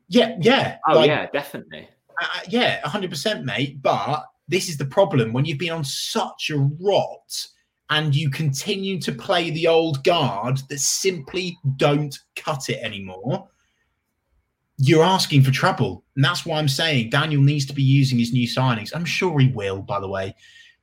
[0.08, 0.78] yeah, yeah.
[0.88, 1.88] Oh like, yeah, definitely.
[2.22, 3.82] Uh, yeah, hundred percent, mate.
[3.82, 7.48] But this is the problem when you've been on such a rot
[7.90, 13.48] and you continue to play the old guard that simply don't cut it anymore.
[14.78, 16.04] You're asking for trouble.
[16.16, 18.92] And that's why I'm saying Daniel needs to be using his new signings.
[18.94, 20.36] I'm sure he will, by the way.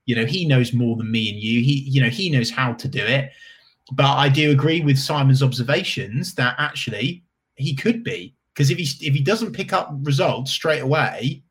[0.06, 1.60] You know, he knows more than me and you.
[1.62, 3.30] He, you know, he knows how to do it.
[3.92, 7.22] But I do agree with Simon's observations that actually
[7.56, 8.34] he could be.
[8.52, 11.42] Because if he if he doesn't pick up results straight away,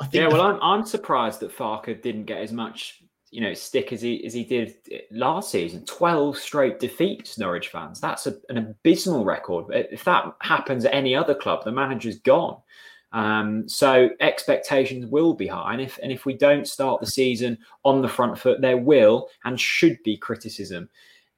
[0.00, 0.14] I think.
[0.14, 4.02] Yeah, well, I'm I'm surprised that Farke didn't get as much you know stick as
[4.02, 4.74] he as he did
[5.10, 5.84] last season.
[5.84, 8.00] Twelve straight defeats, Norwich fans.
[8.00, 9.66] That's a, an abysmal record.
[9.70, 12.56] If that happens at any other club, the manager's gone.
[13.12, 17.58] Um, so expectations will be high, and if and if we don't start the season
[17.84, 20.88] on the front foot, there will and should be criticism.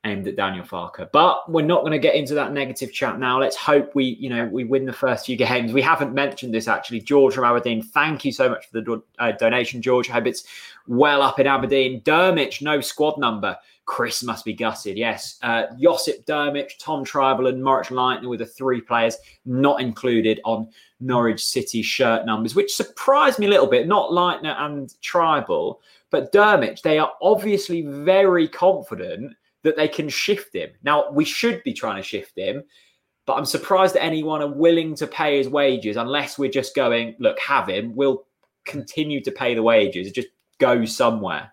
[0.04, 1.08] Aimed at Daniel Farke.
[1.12, 3.38] But we're not going to get into that negative chat now.
[3.38, 5.72] Let's hope we, you know, we win the first few games.
[5.72, 7.00] We haven't mentioned this actually.
[7.00, 10.10] George from Aberdeen, thank you so much for the do- uh, donation, George.
[10.10, 10.44] I hope it's
[10.88, 12.00] well up in Aberdeen.
[12.00, 13.56] Drmic, no squad number.
[13.84, 14.96] Chris must be gutted.
[14.96, 15.38] Yes.
[15.42, 20.68] Uh, Josip Drmic, Tom Trybull, and Moritz Leitner were the three players not included on
[20.98, 23.86] Norwich City shirt numbers, which surprised me a little bit.
[23.86, 25.78] Not Leitner and Trybull,
[26.10, 26.82] but Drmic.
[26.82, 30.70] They are obviously very confident that they can shift him.
[30.82, 32.64] Now, we should be trying to shift him,
[33.26, 37.14] but I'm surprised that anyone are willing to pay his wages unless we're just going,
[37.20, 37.94] look, have him.
[37.94, 38.24] We'll
[38.64, 40.10] continue to pay the wages.
[40.12, 41.52] Just go somewhere.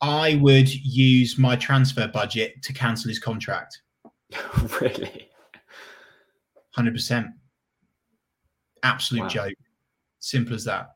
[0.00, 3.80] I would use my transfer budget to cancel his contract.
[4.80, 5.30] really?
[6.76, 7.32] 100%.
[8.82, 9.28] Absolute Wow.
[9.28, 9.54] joke.
[10.18, 10.90] Simple as that.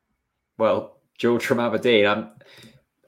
[0.58, 2.30] Well, George from Aberdeen, I'm,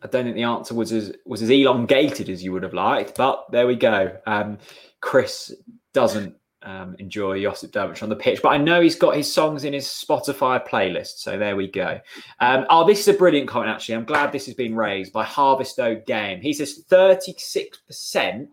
[0.03, 3.17] I don't think the answer was as was as elongated as you would have liked,
[3.17, 4.17] but there we go.
[4.27, 4.59] Um,
[5.01, 5.53] Chris
[5.93, 9.65] doesn't um, enjoy Josip Drmic on the pitch, but I know he's got his songs
[9.65, 11.99] in his Spotify playlist, so there we go.
[12.41, 13.71] Um, oh, this is a brilliant comment.
[13.71, 16.41] Actually, I'm glad this has been raised by Harvest Harvesto Game.
[16.41, 18.49] He says 36 percent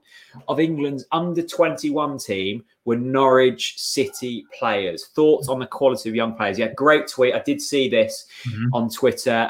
[0.47, 5.07] of England's under 21 team were Norwich City players.
[5.07, 6.57] Thoughts on the quality of young players?
[6.59, 7.33] Yeah, great tweet.
[7.35, 8.67] I did see this Mhm.
[8.73, 9.47] on Twitter.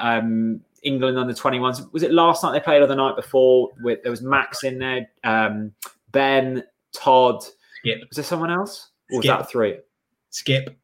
[0.87, 1.91] England under 21s.
[1.91, 3.69] Was it last night they played or the night before?
[3.81, 5.73] With there was Max in there, um,
[6.11, 6.63] Ben,
[6.95, 7.43] Todd.
[7.85, 8.07] Skipp.
[8.09, 8.89] Was there someone else?
[9.11, 9.77] Or was that three?
[10.31, 10.75] Skipp.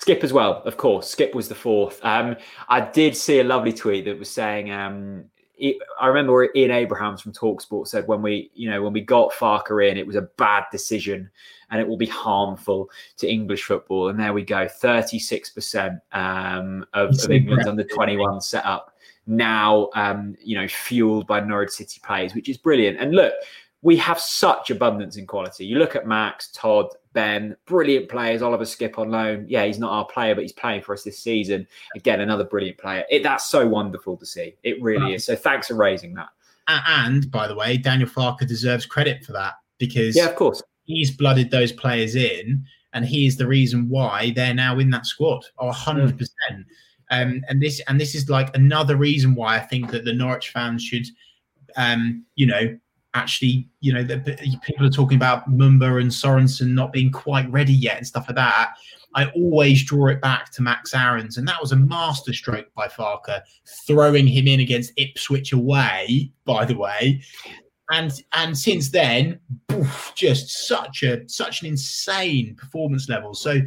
[0.00, 1.12] Skipp as well, of course.
[1.14, 2.00] Skipp was the fourth.
[2.04, 2.36] Um,
[2.68, 5.24] I did see a lovely tweet that was saying, um,
[6.00, 9.90] I remember Ian Abrahams from Talksport said when we, you know, when we got Farke
[9.90, 11.28] in, it was a bad decision
[11.70, 14.08] and it will be harmful to English football.
[14.08, 18.94] And there we go, thirty-six percent um, of, England's under twenty-one setup
[19.28, 22.98] now, um, you know, fueled by Norwich City players, which is brilliant.
[22.98, 23.34] And look,
[23.82, 25.64] we have such abundance in quality.
[25.64, 28.42] You look at Max, Todd, Ben, brilliant players.
[28.42, 29.46] Oliver Skipp on loan.
[29.48, 31.66] Yeah, he's not our player, but he's playing for us this season.
[31.94, 33.04] Again, another brilliant player.
[33.08, 34.54] It, that's so wonderful to see.
[34.64, 35.24] It really is.
[35.24, 36.28] So thanks for raising that.
[36.66, 40.62] And by the way, Daniel Farke deserves credit for that because Yeah, of course.
[40.84, 45.06] he's blooded those players in, and he is the reason why they're now in that
[45.06, 45.44] squad.
[45.58, 46.66] Hundred percent.
[47.10, 50.50] Um, and this and this is like another reason why I think that the Norwich
[50.50, 51.06] fans should,
[51.76, 52.78] um, you know,
[53.14, 57.72] actually, you know, the- people are talking about Mumba and Sorensen not being quite ready
[57.72, 58.74] yet and stuff like that.
[59.14, 63.40] I always draw it back to Max Aarons, and that was a masterstroke by Farke,
[63.86, 66.30] throwing him in against Ipswich away.
[66.44, 67.22] By the way,
[67.90, 73.34] and and since then, poof, just such a such an insane performance level.
[73.34, 73.60] So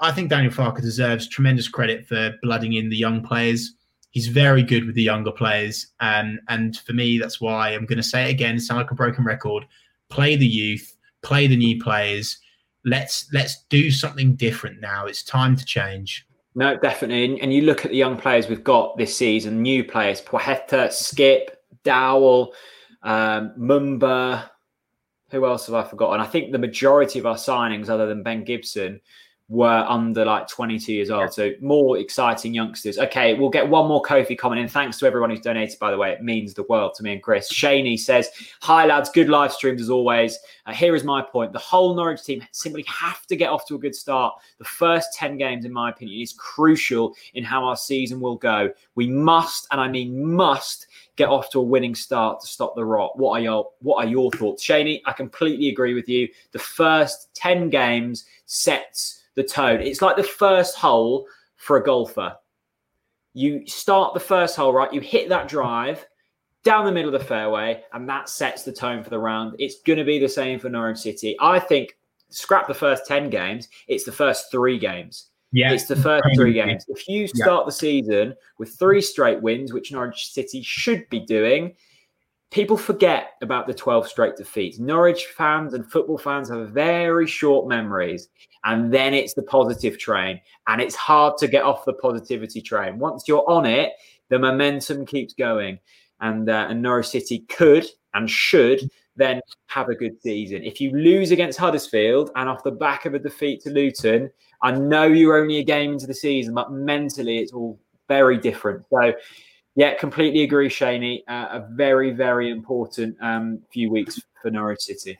[0.00, 3.74] I think Daniel Farke deserves tremendous credit for blooding in the young players.
[4.10, 7.98] He's very good with the younger players, and and for me, that's why I'm going
[7.98, 8.58] to say it again.
[8.58, 9.64] Sound like a broken record.
[10.08, 12.38] Play the youth, play the new players.
[12.84, 15.06] Let's let's do something different now.
[15.06, 16.26] It's time to change.
[16.54, 17.40] No, definitely.
[17.40, 21.50] And, you look at the young players we've got this season, new players, Poeta, Skipp,
[21.84, 22.52] Dowell,
[23.02, 24.50] um, Mumba.
[25.30, 26.20] Who else have I forgotten?
[26.20, 29.00] I think the majority of our signings, other than Ben Gibson,
[29.50, 31.34] were under like 22 years old.
[31.34, 32.98] So more exciting youngsters.
[32.98, 34.68] Okay, we'll get one more Ko-fi comment in.
[34.68, 36.12] Thanks to everyone who's donated, by the way.
[36.12, 37.52] It means the world to me and Chris.
[37.52, 38.30] Shaney says,
[38.62, 39.10] Hi, lads.
[39.10, 40.38] Good live streams as always.
[40.66, 41.52] Uh, here is my point.
[41.52, 44.34] The whole Norwich team simply have to get off to a good start.
[44.58, 48.70] The first 10 games, in my opinion, is crucial in how our season will go.
[48.94, 50.86] We must, and I mean must,
[51.16, 53.18] get off to a winning start to stop the rot.
[53.18, 54.64] What are your what are your thoughts?
[54.64, 56.28] Shaney, I completely agree with you.
[56.52, 59.80] The first 10 games sets the tone.
[59.80, 61.26] It's like the first hole
[61.56, 62.34] for a golfer.
[63.32, 64.92] You start the first hole, right?
[64.92, 66.04] You hit that drive
[66.62, 69.56] down the middle of the fairway, and that sets the tone for the round.
[69.58, 71.36] It's going to be the same for Norwich City.
[71.40, 71.96] I think
[72.28, 75.28] scrap the first 10 games, it's the first three games.
[75.52, 76.84] Yeah, It's the first three games.
[76.86, 81.74] If you start the season with three straight wins, which Norwich City should be doing,
[82.50, 84.78] people forget about the 12 straight defeats.
[84.78, 88.28] Norwich fans and football fans have very short memories.
[88.64, 90.40] And then it's the positive train.
[90.66, 92.98] And it's hard to get off the positivity train.
[92.98, 93.92] Once you're on it,
[94.28, 95.78] the momentum keeps going.
[96.20, 98.80] And, uh, and Norwich City could and should
[99.16, 100.62] then have a good season.
[100.62, 104.30] If you lose against Huddersfield and off the back of a defeat to Luton,
[104.62, 107.78] I know you're only a game into the season, but mentally it's all
[108.08, 108.84] very different.
[108.90, 109.12] So,
[109.80, 111.22] yeah, completely agree, Shaney.
[111.26, 115.18] Uh, a very, very important um, few weeks for Norwich City.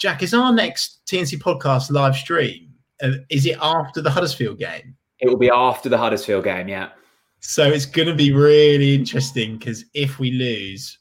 [0.00, 2.74] Jack, is our next TNC podcast live stream?
[3.00, 4.96] Uh, is it after the Huddersfield game?
[5.20, 6.88] It will be after the Huddersfield game, yeah.
[7.38, 10.98] So it's going to be really interesting because if we lose,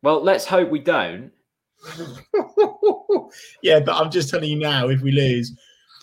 [0.00, 1.32] Well, let's hope we don't.
[3.64, 5.58] yeah, but I'm just telling you now, if we lose,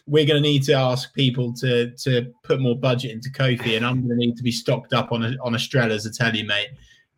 [0.05, 3.85] we're going to need to ask people to to put more budget into Ko-fi, and
[3.85, 6.07] I'm going to need to be stocked up on a, on Estrellas.
[6.07, 6.69] I tell you, mate.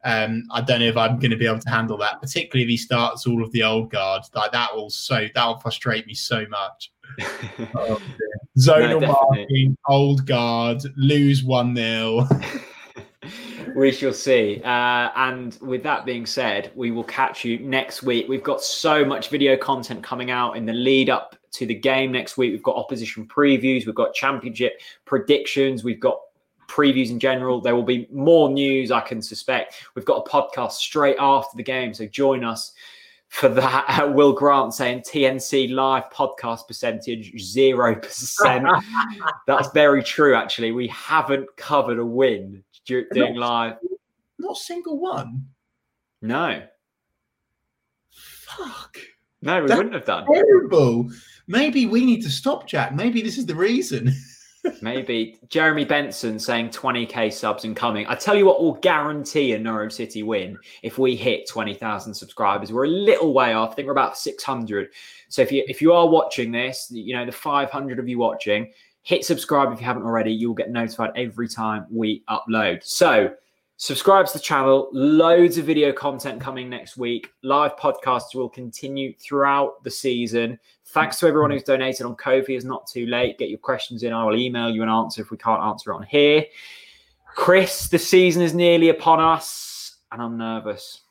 [0.04, 2.70] Um, I don't know if I'm going to be able to handle that, particularly if
[2.70, 4.22] he starts all of the old guard.
[4.36, 6.92] Like that will so that will frustrate me so much.
[7.76, 8.00] oh,
[8.58, 12.28] Zonal no, marking, old guard, lose one 0
[13.76, 14.62] we shall see.
[14.64, 18.28] Uh, and with that being said, we will catch you next week.
[18.30, 22.12] We've got so much video content coming out in the lead up to the game
[22.12, 22.52] next week.
[22.52, 26.20] We've got opposition previews, we've got championship predictions, we've got
[26.68, 27.62] previews in general.
[27.62, 29.86] There will be more news, I can suspect.
[29.96, 32.74] We've got a podcast straight after the game, so join us
[33.30, 33.86] for that.
[33.96, 38.66] Uh, Will Grant saying TNC live podcast percentage zero percent.
[39.48, 40.36] That's very true.
[40.36, 43.78] Actually, we haven't covered a win during not, live.
[44.38, 45.48] Not a single one.
[46.22, 46.64] No.
[48.12, 48.98] Fuck.
[49.42, 50.26] No, we That's wouldn't have done.
[50.32, 51.10] Terrible.
[51.48, 52.94] Maybe we need to stop, Jack.
[52.94, 54.14] Maybe this is the reason.
[54.82, 58.08] Maybe Jeremy Benson saying 20k subs and coming.
[58.08, 62.74] I tell you what, will guarantee a Norwich City win if we hit 20,000 subscribers.
[62.74, 63.72] We're a little way off.
[63.72, 64.90] I think we're about 600.
[65.30, 68.72] So if you if you are watching this, you know the 500 of you watching,
[69.04, 70.32] hit subscribe if you haven't already.
[70.32, 72.84] You'll get notified every time we upload.
[72.84, 73.32] So
[73.78, 74.90] subscribe to the channel.
[74.94, 77.32] Loads of video content coming next week.
[77.44, 80.60] Live podcasts will continue throughout the season.
[80.88, 82.54] Thanks to everyone who's donated on Ko-fi.
[82.54, 83.38] It's not too late.
[83.38, 84.14] Get your questions in.
[84.14, 86.46] I will email you an answer if we can't answer it on here.
[87.36, 91.02] Chris, the season is nearly upon us, and I'm nervous.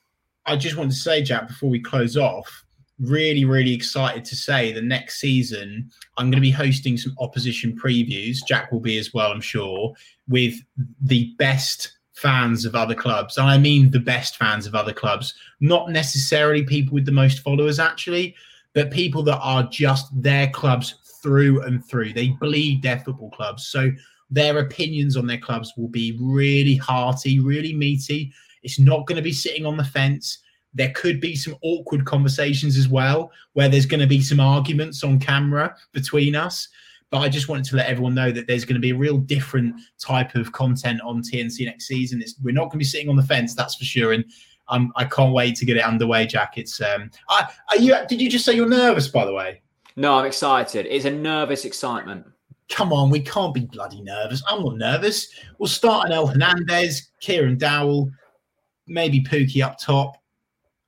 [0.46, 2.64] I just want to say, Jack, before we close off,
[2.98, 7.76] really, really excited to say the next season I'm going to be hosting some opposition
[7.76, 8.38] previews.
[8.46, 9.92] Jack will be as well, I'm sure,
[10.28, 10.54] with
[11.02, 13.36] the best fans of other clubs.
[13.38, 17.40] And I mean the best fans of other clubs, not necessarily people with the most
[17.40, 18.34] followers, actually
[18.74, 22.12] but people that are just their clubs through and through.
[22.12, 23.66] They bleed their football clubs.
[23.66, 23.90] So
[24.30, 28.32] their opinions on their clubs will be really hearty, really meaty.
[28.62, 30.38] It's not going to be sitting on the fence.
[30.74, 35.04] There could be some awkward conversations as well, where there's going to be some arguments
[35.04, 36.68] on camera between us.
[37.10, 39.18] But I just wanted to let everyone know that there's going to be a real
[39.18, 42.20] different type of content on TNC next season.
[42.20, 44.12] It's, we're not going to be sitting on the fence, that's for sure.
[44.12, 44.24] And
[44.68, 46.58] I'm, I can't wait to get it underway, Jack.
[46.58, 47.96] It's um, I, are you?
[48.08, 49.08] Did you just say you're nervous?
[49.08, 49.62] By the way,
[49.96, 50.86] no, I'm excited.
[50.86, 52.26] It's a nervous excitement.
[52.70, 54.42] Come on, we can't be bloody nervous.
[54.48, 55.28] I'm not nervous.
[55.58, 58.10] We'll start Onel Hernandez, Kieran Dowell,
[58.86, 60.16] maybe Pukki up top.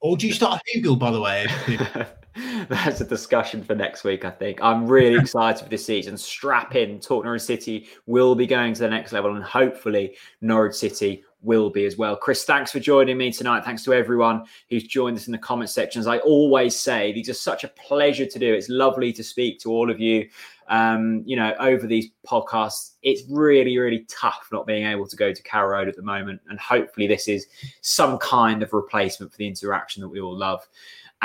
[0.01, 1.47] Or do you start a Hugill, by the way?
[2.69, 4.61] That's a discussion for next week, I think.
[4.63, 6.17] I'm really excited for this season.
[6.17, 7.01] Strap in.
[7.01, 11.71] Talk Norwich City will be going to the next level, and hopefully, Norwich City will
[11.71, 12.17] be as well.
[12.17, 13.65] Chris, thanks for joining me tonight.
[13.65, 16.01] Thanks to everyone who's joined us in the comment section.
[16.01, 18.53] As I always say, these are such a pleasure to do.
[18.53, 20.29] It's lovely to speak to all of you.
[20.69, 25.33] Um, you know, over these podcasts, it's really, really tough not being able to go
[25.33, 26.41] to Carrow Road at the moment.
[26.49, 27.47] And hopefully, this is
[27.81, 30.67] some kind of replacement for the interaction that we all love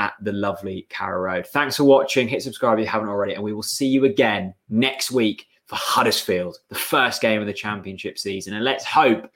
[0.02, 1.45] at the lovely Carrow Road.
[1.45, 2.28] Thanks for watching.
[2.28, 5.76] Hit subscribe if you haven't already, and we will see you again next week for
[5.76, 8.56] Huddersfield, the first game of the championship season.
[8.56, 9.30] And let's hope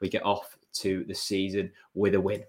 [0.00, 2.42] we get off to the season with a win.